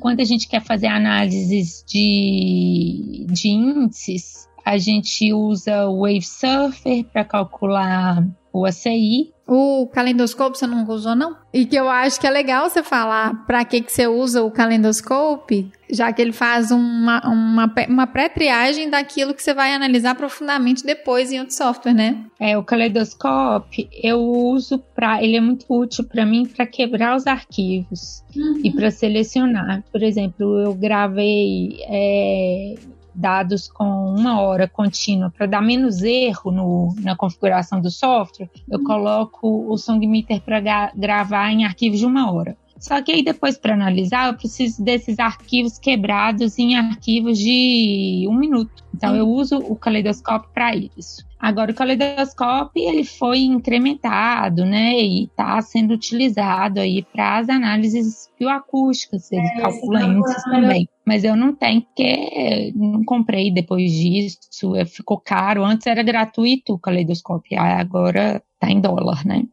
Quando 0.02 0.19
a 0.19 0.26
gente 0.26 0.45
quer 0.45 0.62
fazer 0.62 0.88
análises 0.88 1.86
de, 1.88 3.26
de 3.30 3.47
índices, 3.47 4.45
a 4.65 4.78
gente 4.78 5.32
usa 5.32 5.88
o 5.88 6.02
WaveSurfer 6.02 7.06
para 7.06 7.24
calcular 7.24 8.28
o 8.52 8.65
ACI. 8.65 9.32
O 9.54 9.86
calendoscope 9.88 10.58
você 10.58 10.66
não 10.66 10.88
usou, 10.88 11.14
não? 11.14 11.36
E 11.54 11.66
que 11.66 11.76
eu 11.76 11.90
acho 11.90 12.18
que 12.22 12.26
é 12.26 12.30
legal 12.30 12.70
você 12.70 12.82
falar 12.82 13.46
para 13.46 13.66
que, 13.66 13.82
que 13.82 13.92
você 13.92 14.08
usa 14.08 14.42
o 14.42 14.50
calendoscope, 14.50 15.70
já 15.90 16.14
que 16.14 16.22
ele 16.22 16.32
faz 16.32 16.72
uma, 16.72 17.20
uma, 17.28 17.74
uma 17.90 18.08
pré-triagem 18.08 18.90
daquilo 18.90 19.34
que 19.34 19.44
você 19.44 19.54
vai 19.54 19.74
analisar 19.74 20.16
profundamente 20.16 20.86
depois 20.86 21.34
em 21.34 21.40
outro 21.40 21.54
software, 21.54 21.94
né? 21.94 22.24
É, 22.40 22.58
o 22.58 22.64
calendoscope 22.64 23.90
eu 24.02 24.22
uso 24.22 24.80
para. 24.96 25.22
Ele 25.22 25.36
é 25.36 25.42
muito 25.42 25.66
útil 25.68 26.06
para 26.06 26.26
mim 26.26 26.46
para 26.46 26.66
quebrar 26.66 27.14
os 27.14 27.28
arquivos 27.28 28.24
uhum. 28.34 28.62
e 28.64 28.72
para 28.72 28.90
selecionar. 28.90 29.84
Por 29.92 30.02
exemplo, 30.02 30.60
eu 30.60 30.74
gravei. 30.74 31.78
É, 31.90 32.76
dados 33.13 33.67
com 33.67 34.15
uma 34.15 34.41
hora 34.41 34.67
contínua 34.67 35.32
para 35.36 35.45
dar 35.45 35.62
menos 35.62 36.02
erro 36.02 36.52
no, 36.52 36.95
na 37.00 37.15
configuração 37.15 37.82
do 37.82 37.91
software, 37.91 38.50
eu 38.69 38.80
uhum. 38.80 38.86
coloco 38.86 39.71
o 39.71 39.78
Song 39.78 40.06
Meter 40.08 40.41
para 40.41 40.60
gravar 40.95 41.52
em 41.52 41.65
arquivos 41.65 42.00
de 42.00 42.06
uma 42.06 42.32
hora. 42.32 42.56
Só 42.82 43.00
que 43.00 43.12
aí 43.12 43.24
depois 43.24 43.60
para 43.60 43.76
analisar 43.76 44.28
eu 44.28 44.34
preciso 44.34 44.84
desses 44.84 45.19
arquivos 45.19 45.78
quebrados 45.78 46.58
em 46.58 46.76
arquivos 46.76 47.38
de 47.38 48.26
um 48.28 48.34
minuto. 48.34 48.84
Então 48.93 49.15
eu 49.15 49.30
uso 49.30 49.60
o 49.60 49.76
Kaleidoscope 49.76 50.47
para 50.52 50.76
isso. 50.76 51.24
Agora 51.39 51.71
o 51.71 51.76
Kaleidoscope 51.76 52.80
ele 52.80 53.04
foi 53.04 53.39
incrementado, 53.39 54.65
né, 54.65 54.93
e 54.93 55.26
está 55.26 55.62
sendo 55.62 55.93
utilizado 55.93 56.80
aí 56.80 57.04
para 57.04 57.38
as 57.38 57.50
análises 57.50 58.30
bioacústicas, 58.39 59.32
ele 59.32 59.45
é, 59.45 59.62
calcula 59.62 60.02
índices 60.02 60.43
também. 60.43 60.89
Mas 61.12 61.26
eu 61.26 61.36
não 61.36 61.54
tenho, 61.54 61.82
porque 61.82 62.71
não 62.74 63.04
comprei 63.04 63.52
depois 63.52 63.91
disso, 63.91 64.39
ficou 64.86 65.19
caro. 65.19 65.62
Antes 65.62 65.86
era 65.86 66.02
gratuito 66.02 66.71
o 66.71 66.80
Kaleidoscope, 66.80 67.54
agora 67.54 68.41
tá 68.58 68.71
em 68.71 68.80
dólar, 68.80 69.26
né? 69.26 69.43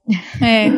É. 0.40 0.68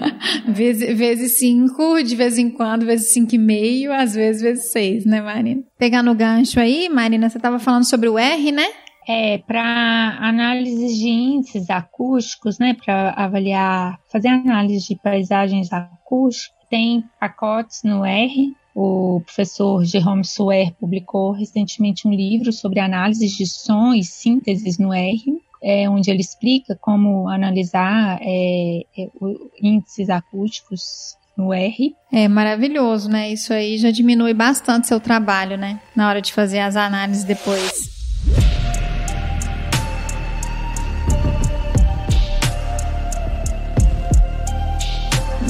vezes, 0.50 0.96
vezes 0.96 1.38
cinco, 1.38 2.02
de 2.02 2.16
vez 2.16 2.38
em 2.38 2.48
quando, 2.48 2.86
vezes 2.86 3.12
cinco 3.12 3.34
e 3.34 3.38
meio, 3.38 3.92
às 3.92 4.14
vezes 4.14 4.40
vezes 4.40 4.72
seis, 4.72 5.04
né, 5.04 5.20
Marina? 5.20 5.62
Pegando 5.78 6.10
o 6.10 6.14
gancho 6.14 6.58
aí, 6.58 6.88
Marina, 6.88 7.28
você 7.28 7.36
estava 7.36 7.58
falando 7.58 7.86
sobre 7.86 8.08
o 8.08 8.18
R, 8.18 8.50
né? 8.50 8.66
É, 9.06 9.36
para 9.36 10.16
análise 10.22 10.98
de 10.98 11.06
índices 11.06 11.68
acústicos, 11.68 12.58
né, 12.58 12.74
para 12.82 13.10
avaliar, 13.10 13.98
fazer 14.10 14.28
análise 14.28 14.88
de 14.88 14.96
paisagens 15.02 15.70
acústicas, 15.70 16.58
tem 16.70 17.04
pacotes 17.18 17.82
no 17.82 18.06
R, 18.06 18.54
O 18.74 19.20
professor 19.24 19.84
Jerome 19.84 20.24
Suer 20.24 20.72
publicou 20.78 21.32
recentemente 21.32 22.06
um 22.06 22.12
livro 22.12 22.52
sobre 22.52 22.80
análises 22.80 23.32
de 23.32 23.46
som 23.46 23.92
e 23.92 24.04
sínteses 24.04 24.78
no 24.78 24.92
R, 24.92 25.22
é, 25.62 25.88
onde 25.88 26.10
ele 26.10 26.20
explica 26.20 26.76
como 26.80 27.28
analisar 27.28 28.18
é, 28.22 28.84
é, 28.96 29.08
índices 29.62 30.08
acústicos 30.08 31.16
no 31.36 31.52
R. 31.52 31.94
É 32.12 32.28
maravilhoso, 32.28 33.08
né? 33.08 33.30
Isso 33.30 33.52
aí 33.52 33.78
já 33.78 33.90
diminui 33.90 34.34
bastante 34.34 34.86
seu 34.86 35.00
trabalho, 35.00 35.56
né? 35.56 35.80
Na 35.94 36.08
hora 36.08 36.22
de 36.22 36.32
fazer 36.32 36.60
as 36.60 36.76
análises 36.76 37.24
depois. 37.24 37.99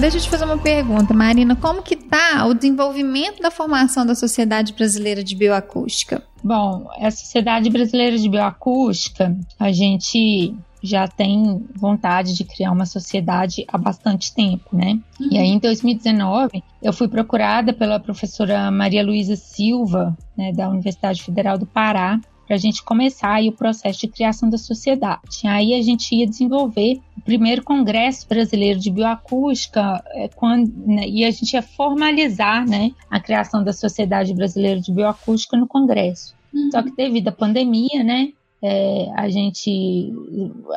Deixa 0.00 0.16
eu 0.16 0.22
te 0.22 0.30
fazer 0.30 0.46
uma 0.46 0.56
pergunta, 0.56 1.12
Marina. 1.12 1.54
Como 1.54 1.82
que 1.82 1.94
tá 1.94 2.46
o 2.46 2.54
desenvolvimento 2.54 3.42
da 3.42 3.50
formação 3.50 4.06
da 4.06 4.14
Sociedade 4.14 4.72
Brasileira 4.72 5.22
de 5.22 5.36
Bioacústica? 5.36 6.22
Bom, 6.42 6.88
a 6.98 7.10
Sociedade 7.10 7.68
Brasileira 7.68 8.16
de 8.16 8.26
Bioacústica, 8.26 9.36
a 9.58 9.70
gente 9.70 10.54
já 10.82 11.06
tem 11.06 11.62
vontade 11.76 12.34
de 12.34 12.44
criar 12.44 12.72
uma 12.72 12.86
sociedade 12.86 13.66
há 13.68 13.76
bastante 13.76 14.34
tempo, 14.34 14.74
né? 14.74 14.98
Uhum. 15.20 15.28
E 15.32 15.38
aí, 15.38 15.48
em 15.48 15.58
2019, 15.58 16.64
eu 16.82 16.94
fui 16.94 17.06
procurada 17.06 17.70
pela 17.70 18.00
professora 18.00 18.70
Maria 18.70 19.04
Luísa 19.04 19.36
Silva, 19.36 20.16
né, 20.34 20.50
da 20.50 20.70
Universidade 20.70 21.22
Federal 21.22 21.58
do 21.58 21.66
Pará, 21.66 22.18
para 22.50 22.56
a 22.56 22.58
gente 22.58 22.82
começar 22.82 23.34
aí 23.34 23.48
o 23.48 23.52
processo 23.52 24.00
de 24.00 24.08
criação 24.08 24.50
da 24.50 24.58
sociedade. 24.58 25.46
Aí 25.46 25.72
a 25.72 25.80
gente 25.82 26.12
ia 26.16 26.26
desenvolver 26.26 27.00
o 27.16 27.20
primeiro 27.20 27.62
Congresso 27.62 28.26
Brasileiro 28.28 28.80
de 28.80 28.90
Bioacústica 28.90 30.02
é, 30.08 30.26
quando, 30.26 30.68
né, 30.84 31.06
e 31.06 31.24
a 31.24 31.30
gente 31.30 31.52
ia 31.52 31.62
formalizar 31.62 32.68
né, 32.68 32.90
a 33.08 33.20
criação 33.20 33.62
da 33.62 33.72
Sociedade 33.72 34.34
Brasileira 34.34 34.80
de 34.80 34.92
Bioacústica 34.92 35.56
no 35.56 35.68
Congresso. 35.68 36.34
Uhum. 36.52 36.72
Só 36.72 36.82
que 36.82 36.90
devido 36.90 37.28
à 37.28 37.32
pandemia, 37.32 38.02
né, 38.02 38.32
é, 38.62 39.08
a 39.14 39.28
gente, 39.28 40.12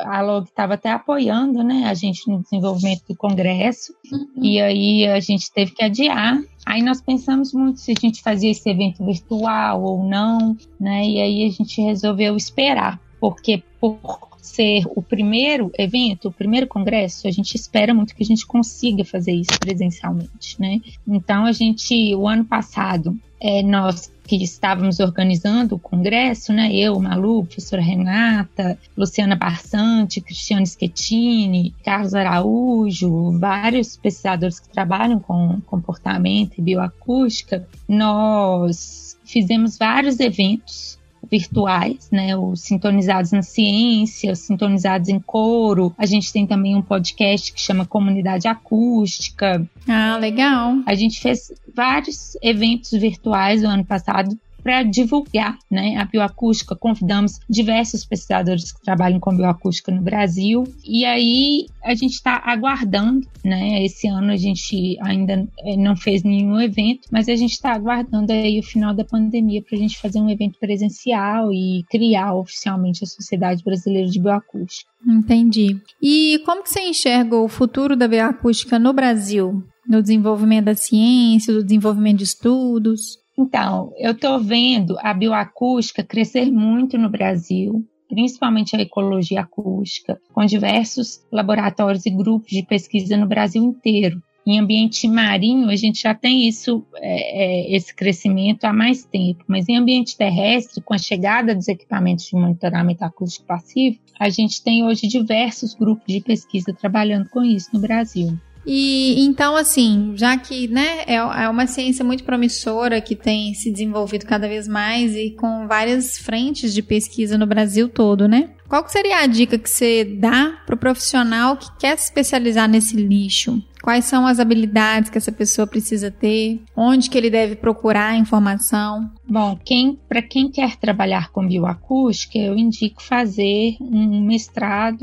a 0.04 0.22
LOG 0.22 0.48
estava 0.48 0.74
até 0.74 0.90
apoiando 0.90 1.62
né, 1.62 1.84
a 1.86 1.94
gente 1.94 2.30
no 2.30 2.42
desenvolvimento 2.42 3.02
do 3.08 3.16
congresso, 3.16 3.94
uhum. 4.10 4.28
e 4.42 4.60
aí 4.60 5.06
a 5.06 5.20
gente 5.20 5.52
teve 5.52 5.72
que 5.72 5.84
adiar. 5.84 6.40
Aí 6.64 6.82
nós 6.82 7.00
pensamos 7.00 7.52
muito 7.52 7.80
se 7.80 7.92
a 7.92 8.00
gente 8.00 8.22
fazia 8.22 8.50
esse 8.50 8.68
evento 8.68 9.04
virtual 9.04 9.82
ou 9.82 10.02
não, 10.02 10.56
né? 10.80 11.04
E 11.04 11.20
aí 11.20 11.46
a 11.46 11.50
gente 11.50 11.80
resolveu 11.82 12.36
esperar, 12.36 12.98
porque 13.20 13.62
por 13.78 13.98
ser 14.44 14.82
o 14.94 15.02
primeiro 15.02 15.70
evento, 15.78 16.28
o 16.28 16.32
primeiro 16.32 16.66
congresso, 16.66 17.26
a 17.26 17.30
gente 17.30 17.54
espera 17.54 17.94
muito 17.94 18.14
que 18.14 18.22
a 18.22 18.26
gente 18.26 18.46
consiga 18.46 19.04
fazer 19.04 19.32
isso 19.32 19.58
presencialmente, 19.58 20.60
né? 20.60 20.80
Então 21.08 21.46
a 21.46 21.52
gente, 21.52 22.14
o 22.14 22.28
ano 22.28 22.44
passado, 22.44 23.16
é, 23.40 23.62
nós 23.62 24.12
que 24.26 24.42
estávamos 24.42 25.00
organizando 25.00 25.74
o 25.74 25.78
congresso, 25.78 26.52
né? 26.52 26.74
Eu, 26.74 26.98
Malu, 26.98 27.44
professora 27.44 27.82
Renata, 27.82 28.78
Luciana 28.96 29.36
Barsante, 29.36 30.20
Cristiane 30.20 30.66
Schettini, 30.66 31.74
Carlos 31.84 32.14
Araújo, 32.14 33.38
vários 33.38 33.96
pesquisadores 33.96 34.60
que 34.60 34.68
trabalham 34.68 35.20
com 35.20 35.60
comportamento 35.66 36.54
e 36.58 36.62
bioacústica, 36.62 37.66
nós 37.86 39.18
fizemos 39.24 39.76
vários 39.76 40.20
eventos 40.20 40.93
virtuais, 41.30 42.08
né? 42.10 42.36
Os 42.36 42.60
sintonizados 42.62 43.32
na 43.32 43.42
ciência, 43.42 44.32
os 44.32 44.40
sintonizados 44.40 45.08
em 45.08 45.20
coro. 45.20 45.94
A 45.98 46.06
gente 46.06 46.32
tem 46.32 46.46
também 46.46 46.76
um 46.76 46.82
podcast 46.82 47.52
que 47.52 47.60
chama 47.60 47.86
Comunidade 47.86 48.48
Acústica. 48.48 49.66
Ah, 49.88 50.16
legal. 50.18 50.74
A 50.86 50.94
gente 50.94 51.20
fez 51.20 51.52
vários 51.74 52.36
eventos 52.42 52.90
virtuais 52.92 53.62
no 53.62 53.68
ano 53.68 53.84
passado 53.84 54.36
para 54.64 54.82
divulgar 54.82 55.58
né, 55.70 55.96
a 55.98 56.06
bioacústica. 56.06 56.74
Convidamos 56.74 57.38
diversos 57.48 58.04
pesquisadores 58.04 58.72
que 58.72 58.80
trabalham 58.82 59.20
com 59.20 59.36
bioacústica 59.36 59.92
no 59.92 60.00
Brasil. 60.00 60.64
E 60.82 61.04
aí 61.04 61.66
a 61.84 61.94
gente 61.94 62.14
está 62.14 62.40
aguardando, 62.42 63.28
né? 63.44 63.84
Esse 63.84 64.08
ano 64.08 64.32
a 64.32 64.36
gente 64.36 64.96
ainda 65.02 65.46
eh, 65.60 65.76
não 65.76 65.94
fez 65.94 66.22
nenhum 66.22 66.58
evento, 66.58 67.08
mas 67.12 67.28
a 67.28 67.36
gente 67.36 67.52
está 67.52 67.72
aguardando 67.72 68.32
aí 68.32 68.58
o 68.58 68.62
final 68.62 68.94
da 68.94 69.04
pandemia 69.04 69.62
para 69.62 69.76
a 69.76 69.80
gente 69.80 69.98
fazer 69.98 70.18
um 70.18 70.30
evento 70.30 70.58
presencial 70.58 71.52
e 71.52 71.84
criar 71.90 72.34
oficialmente 72.34 73.04
a 73.04 73.06
Sociedade 73.06 73.62
Brasileira 73.62 74.08
de 74.08 74.18
Bioacústica. 74.18 74.90
Entendi. 75.06 75.78
E 76.00 76.40
como 76.46 76.62
que 76.62 76.70
você 76.70 76.80
enxerga 76.80 77.36
o 77.36 77.48
futuro 77.48 77.94
da 77.94 78.08
bioacústica 78.08 78.78
no 78.78 78.94
Brasil? 78.94 79.62
No 79.86 80.00
desenvolvimento 80.00 80.64
da 80.64 80.74
ciência, 80.74 81.52
do 81.52 81.62
desenvolvimento 81.62 82.18
de 82.18 82.24
estudos? 82.24 83.18
Então, 83.36 83.92
eu 83.98 84.12
estou 84.12 84.40
vendo 84.40 84.96
a 85.00 85.12
bioacústica 85.12 86.04
crescer 86.04 86.50
muito 86.50 86.96
no 86.96 87.08
Brasil, 87.08 87.84
principalmente 88.08 88.76
a 88.76 88.80
ecologia 88.80 89.40
acústica, 89.40 90.20
com 90.32 90.44
diversos 90.44 91.20
laboratórios 91.32 92.06
e 92.06 92.10
grupos 92.10 92.50
de 92.50 92.62
pesquisa 92.62 93.16
no 93.16 93.26
Brasil 93.26 93.62
inteiro. 93.62 94.22
Em 94.46 94.60
ambiente 94.60 95.08
marinho, 95.08 95.70
a 95.70 95.76
gente 95.76 96.02
já 96.02 96.14
tem 96.14 96.46
isso, 96.46 96.84
é, 96.96 97.72
é, 97.72 97.76
esse 97.76 97.94
crescimento 97.94 98.64
há 98.64 98.72
mais 98.74 99.02
tempo, 99.02 99.42
mas 99.48 99.68
em 99.68 99.76
ambiente 99.76 100.18
terrestre, 100.18 100.82
com 100.82 100.92
a 100.92 100.98
chegada 100.98 101.54
dos 101.54 101.66
equipamentos 101.66 102.26
de 102.26 102.36
monitoramento 102.36 103.04
acústico 103.04 103.46
passivo, 103.46 103.98
a 104.20 104.28
gente 104.28 104.62
tem 104.62 104.84
hoje 104.84 105.08
diversos 105.08 105.74
grupos 105.74 106.06
de 106.06 106.20
pesquisa 106.20 106.74
trabalhando 106.74 107.28
com 107.30 107.42
isso 107.42 107.70
no 107.72 107.80
Brasil. 107.80 108.38
E 108.66 109.22
então, 109.24 109.56
assim, 109.56 110.12
já 110.16 110.36
que 110.36 110.68
né, 110.68 111.02
é, 111.06 111.16
é 111.16 111.48
uma 111.48 111.66
ciência 111.66 112.04
muito 112.04 112.24
promissora 112.24 113.00
que 113.00 113.14
tem 113.14 113.52
se 113.54 113.70
desenvolvido 113.70 114.24
cada 114.24 114.48
vez 114.48 114.66
mais 114.66 115.14
e 115.14 115.30
com 115.30 115.66
várias 115.66 116.18
frentes 116.18 116.72
de 116.72 116.82
pesquisa 116.82 117.36
no 117.36 117.46
Brasil 117.46 117.88
todo, 117.88 118.26
né? 118.26 118.50
Qual 118.68 118.82
que 118.82 118.92
seria 118.92 119.18
a 119.18 119.26
dica 119.26 119.58
que 119.58 119.68
você 119.68 120.04
dá 120.04 120.58
para 120.64 120.74
o 120.74 120.78
profissional 120.78 121.56
que 121.56 121.66
quer 121.78 121.96
se 121.98 122.04
especializar 122.04 122.68
nesse 122.68 122.96
lixo? 122.96 123.62
Quais 123.82 124.06
são 124.06 124.26
as 124.26 124.40
habilidades 124.40 125.10
que 125.10 125.18
essa 125.18 125.30
pessoa 125.30 125.66
precisa 125.66 126.10
ter? 126.10 126.62
Onde 126.74 127.10
que 127.10 127.18
ele 127.18 127.28
deve 127.28 127.54
procurar 127.54 128.16
informação? 128.16 129.10
Bom, 129.28 129.58
quem, 129.62 129.98
para 130.08 130.22
quem 130.22 130.50
quer 130.50 130.76
trabalhar 130.76 131.30
com 131.30 131.46
bioacústica, 131.46 132.38
eu 132.38 132.56
indico 132.56 133.02
fazer 133.02 133.76
um 133.78 134.22
mestrado 134.22 135.02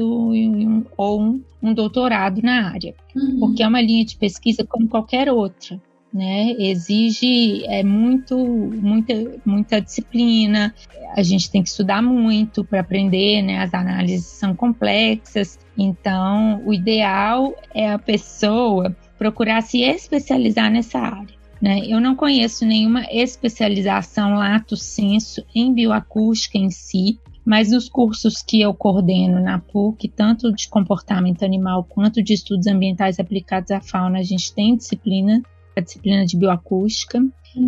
ou 0.98 1.22
um, 1.22 1.44
um, 1.62 1.74
doutorado 1.76 2.42
na 2.42 2.72
área, 2.72 2.96
uhum. 3.16 3.40
porque 3.40 3.62
é 3.62 3.68
uma 3.68 3.82
linha 3.82 4.04
de 4.04 4.16
pesquisa 4.16 4.66
como 4.68 4.88
qualquer 4.88 5.32
outra 5.32 5.80
né? 6.14 6.52
Exige 6.58 7.66
é 7.66 7.84
muito, 7.84 8.38
muita, 8.38 9.14
muita 9.46 9.82
disciplina. 9.82 10.74
A 11.16 11.24
gente 11.24 11.50
tem 11.50 11.64
que 11.64 11.70
estudar 11.70 12.02
muito 12.02 12.64
para 12.64 12.82
aprender, 12.82 13.42
né? 13.42 13.60
As 13.60 13.74
análises 13.74 14.26
são 14.26 14.56
complexas. 14.56 15.60
Então, 15.78 16.62
o 16.66 16.74
ideal 16.74 17.56
é 17.74 17.92
a 17.92 18.00
pessoa 18.00 18.96
procurar 19.18 19.62
se 19.62 19.82
especializar 19.82 20.72
nessa 20.72 21.00
área. 21.00 21.42
Né? 21.62 21.82
Eu 21.88 22.02
não 22.02 22.16
conheço 22.16 22.66
nenhuma 22.66 23.04
especialização 23.12 24.34
lato 24.34 24.76
senso 24.76 25.46
em 25.54 25.72
bioacústica 25.72 26.58
em 26.58 26.72
si, 26.72 27.20
mas 27.46 27.72
nos 27.72 27.88
cursos 27.88 28.42
que 28.42 28.60
eu 28.60 28.74
coordeno 28.74 29.40
na 29.40 29.60
PUC, 29.60 30.10
tanto 30.10 30.52
de 30.52 30.68
comportamento 30.68 31.44
animal 31.44 31.84
quanto 31.84 32.24
de 32.24 32.34
estudos 32.34 32.66
ambientais 32.66 33.20
aplicados 33.20 33.70
à 33.70 33.80
fauna, 33.80 34.20
a 34.20 34.24
gente 34.24 34.54
tem 34.54 34.76
disciplina 34.76 35.42
a 35.76 35.82
disciplina 35.82 36.26
de 36.26 36.38
bioacústica, 36.38 37.24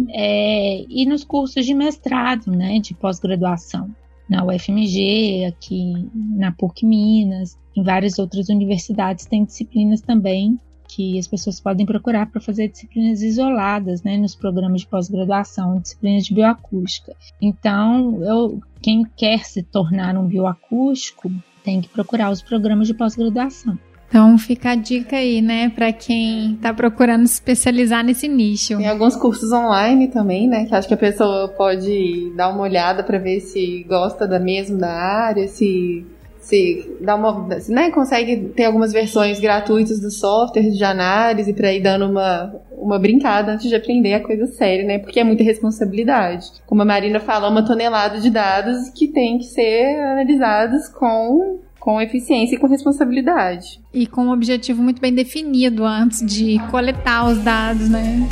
é, 0.10 0.86
e 0.90 1.06
nos 1.06 1.24
cursos 1.24 1.66
de 1.66 1.74
mestrado, 1.74 2.52
né, 2.52 2.80
de 2.80 2.94
pós-graduação, 2.94 3.94
na 4.30 4.44
UFMG, 4.46 5.46
aqui 5.46 6.10
na 6.14 6.52
PUC 6.52 6.86
Minas, 6.86 7.58
em 7.76 7.84
várias 7.84 8.18
outras 8.18 8.50
universidades 8.50 9.26
tem 9.26 9.44
disciplinas 9.44 10.02
também 10.02 10.60
que 10.88 11.18
as 11.18 11.28
pessoas 11.28 11.60
podem 11.60 11.86
procurar 11.86 12.28
para 12.28 12.40
fazer 12.40 12.68
disciplinas 12.68 13.22
isoladas, 13.22 14.04
né, 14.04 14.16
nos 14.18 14.36
programas 14.36 14.82
de 14.82 14.88
pós-graduação, 14.88 15.80
disciplinas 15.80 16.26
de 16.26 16.34
bioacústica. 16.34 17.16
Então, 17.42 18.24
eu, 18.24 18.62
quem 18.82 19.04
quer 19.04 19.40
se 19.40 19.64
tornar 19.64 20.16
um 20.18 20.28
bioacústico 20.28 21.32
tem 21.64 21.82
que 21.82 21.90
procurar 21.90 22.30
os 22.30 22.42
programas 22.42 22.88
de 22.88 22.94
pós-graduação. 22.94 23.78
Então 24.14 24.38
fica 24.38 24.74
a 24.74 24.76
dica 24.76 25.16
aí, 25.16 25.42
né, 25.42 25.70
para 25.70 25.92
quem 25.92 26.56
tá 26.62 26.72
procurando 26.72 27.26
se 27.26 27.34
especializar 27.34 28.06
nesse 28.06 28.28
nicho. 28.28 28.78
Tem 28.78 28.88
alguns 28.88 29.16
cursos 29.16 29.52
online 29.52 30.08
também, 30.08 30.48
né, 30.48 30.66
que 30.66 30.76
acho 30.76 30.88
que 30.88 30.94
a 30.94 30.98
pessoa 30.98 31.48
pode 31.48 32.32
dar 32.36 32.50
uma 32.50 32.62
olhada 32.62 33.02
para 33.02 33.18
ver 33.18 33.40
se 33.40 33.84
gosta 33.90 34.28
da 34.28 34.40
mesma 34.40 34.78
da 34.78 34.92
área, 34.92 35.48
se 35.48 36.06
se 36.40 36.98
dá 37.00 37.16
uma, 37.16 37.48
né, 37.70 37.90
consegue 37.90 38.50
ter 38.50 38.66
algumas 38.66 38.92
versões 38.92 39.40
gratuitas 39.40 40.00
do 40.00 40.12
software 40.12 40.70
de 40.70 40.84
análise 40.84 41.52
para 41.54 41.74
ir 41.74 41.82
dando 41.82 42.06
uma, 42.06 42.54
uma 42.78 43.00
brincada 43.00 43.54
antes 43.54 43.68
de 43.68 43.76
aprender 43.76 44.14
a 44.14 44.20
coisa 44.20 44.46
séria, 44.48 44.86
né? 44.86 45.00
Porque 45.00 45.22
é 45.22 45.24
muita 45.24 45.42
responsabilidade. 45.42 46.52
Como 46.68 46.82
a 46.82 46.86
Marina 46.86 47.22
falou, 47.22 47.50
uma 47.50 47.66
tonelada 47.66 48.20
de 48.20 48.30
dados 48.30 48.90
que 48.90 49.08
tem 49.08 49.38
que 49.38 49.46
ser 49.46 49.96
analisados 50.02 50.90
com 50.90 51.62
com 51.84 52.00
eficiência 52.00 52.56
e 52.56 52.58
com 52.58 52.66
responsabilidade. 52.66 53.78
E 53.94 54.08
com 54.08 54.28
um 54.28 54.32
objetivo 54.32 54.82
muito 54.82 55.02
bem 55.02 55.14
definido 55.14 55.84
antes 55.84 56.26
de 56.26 56.58
coletar 56.72 57.28
os 57.28 57.40
dados, 57.40 57.90
né? 57.90 58.26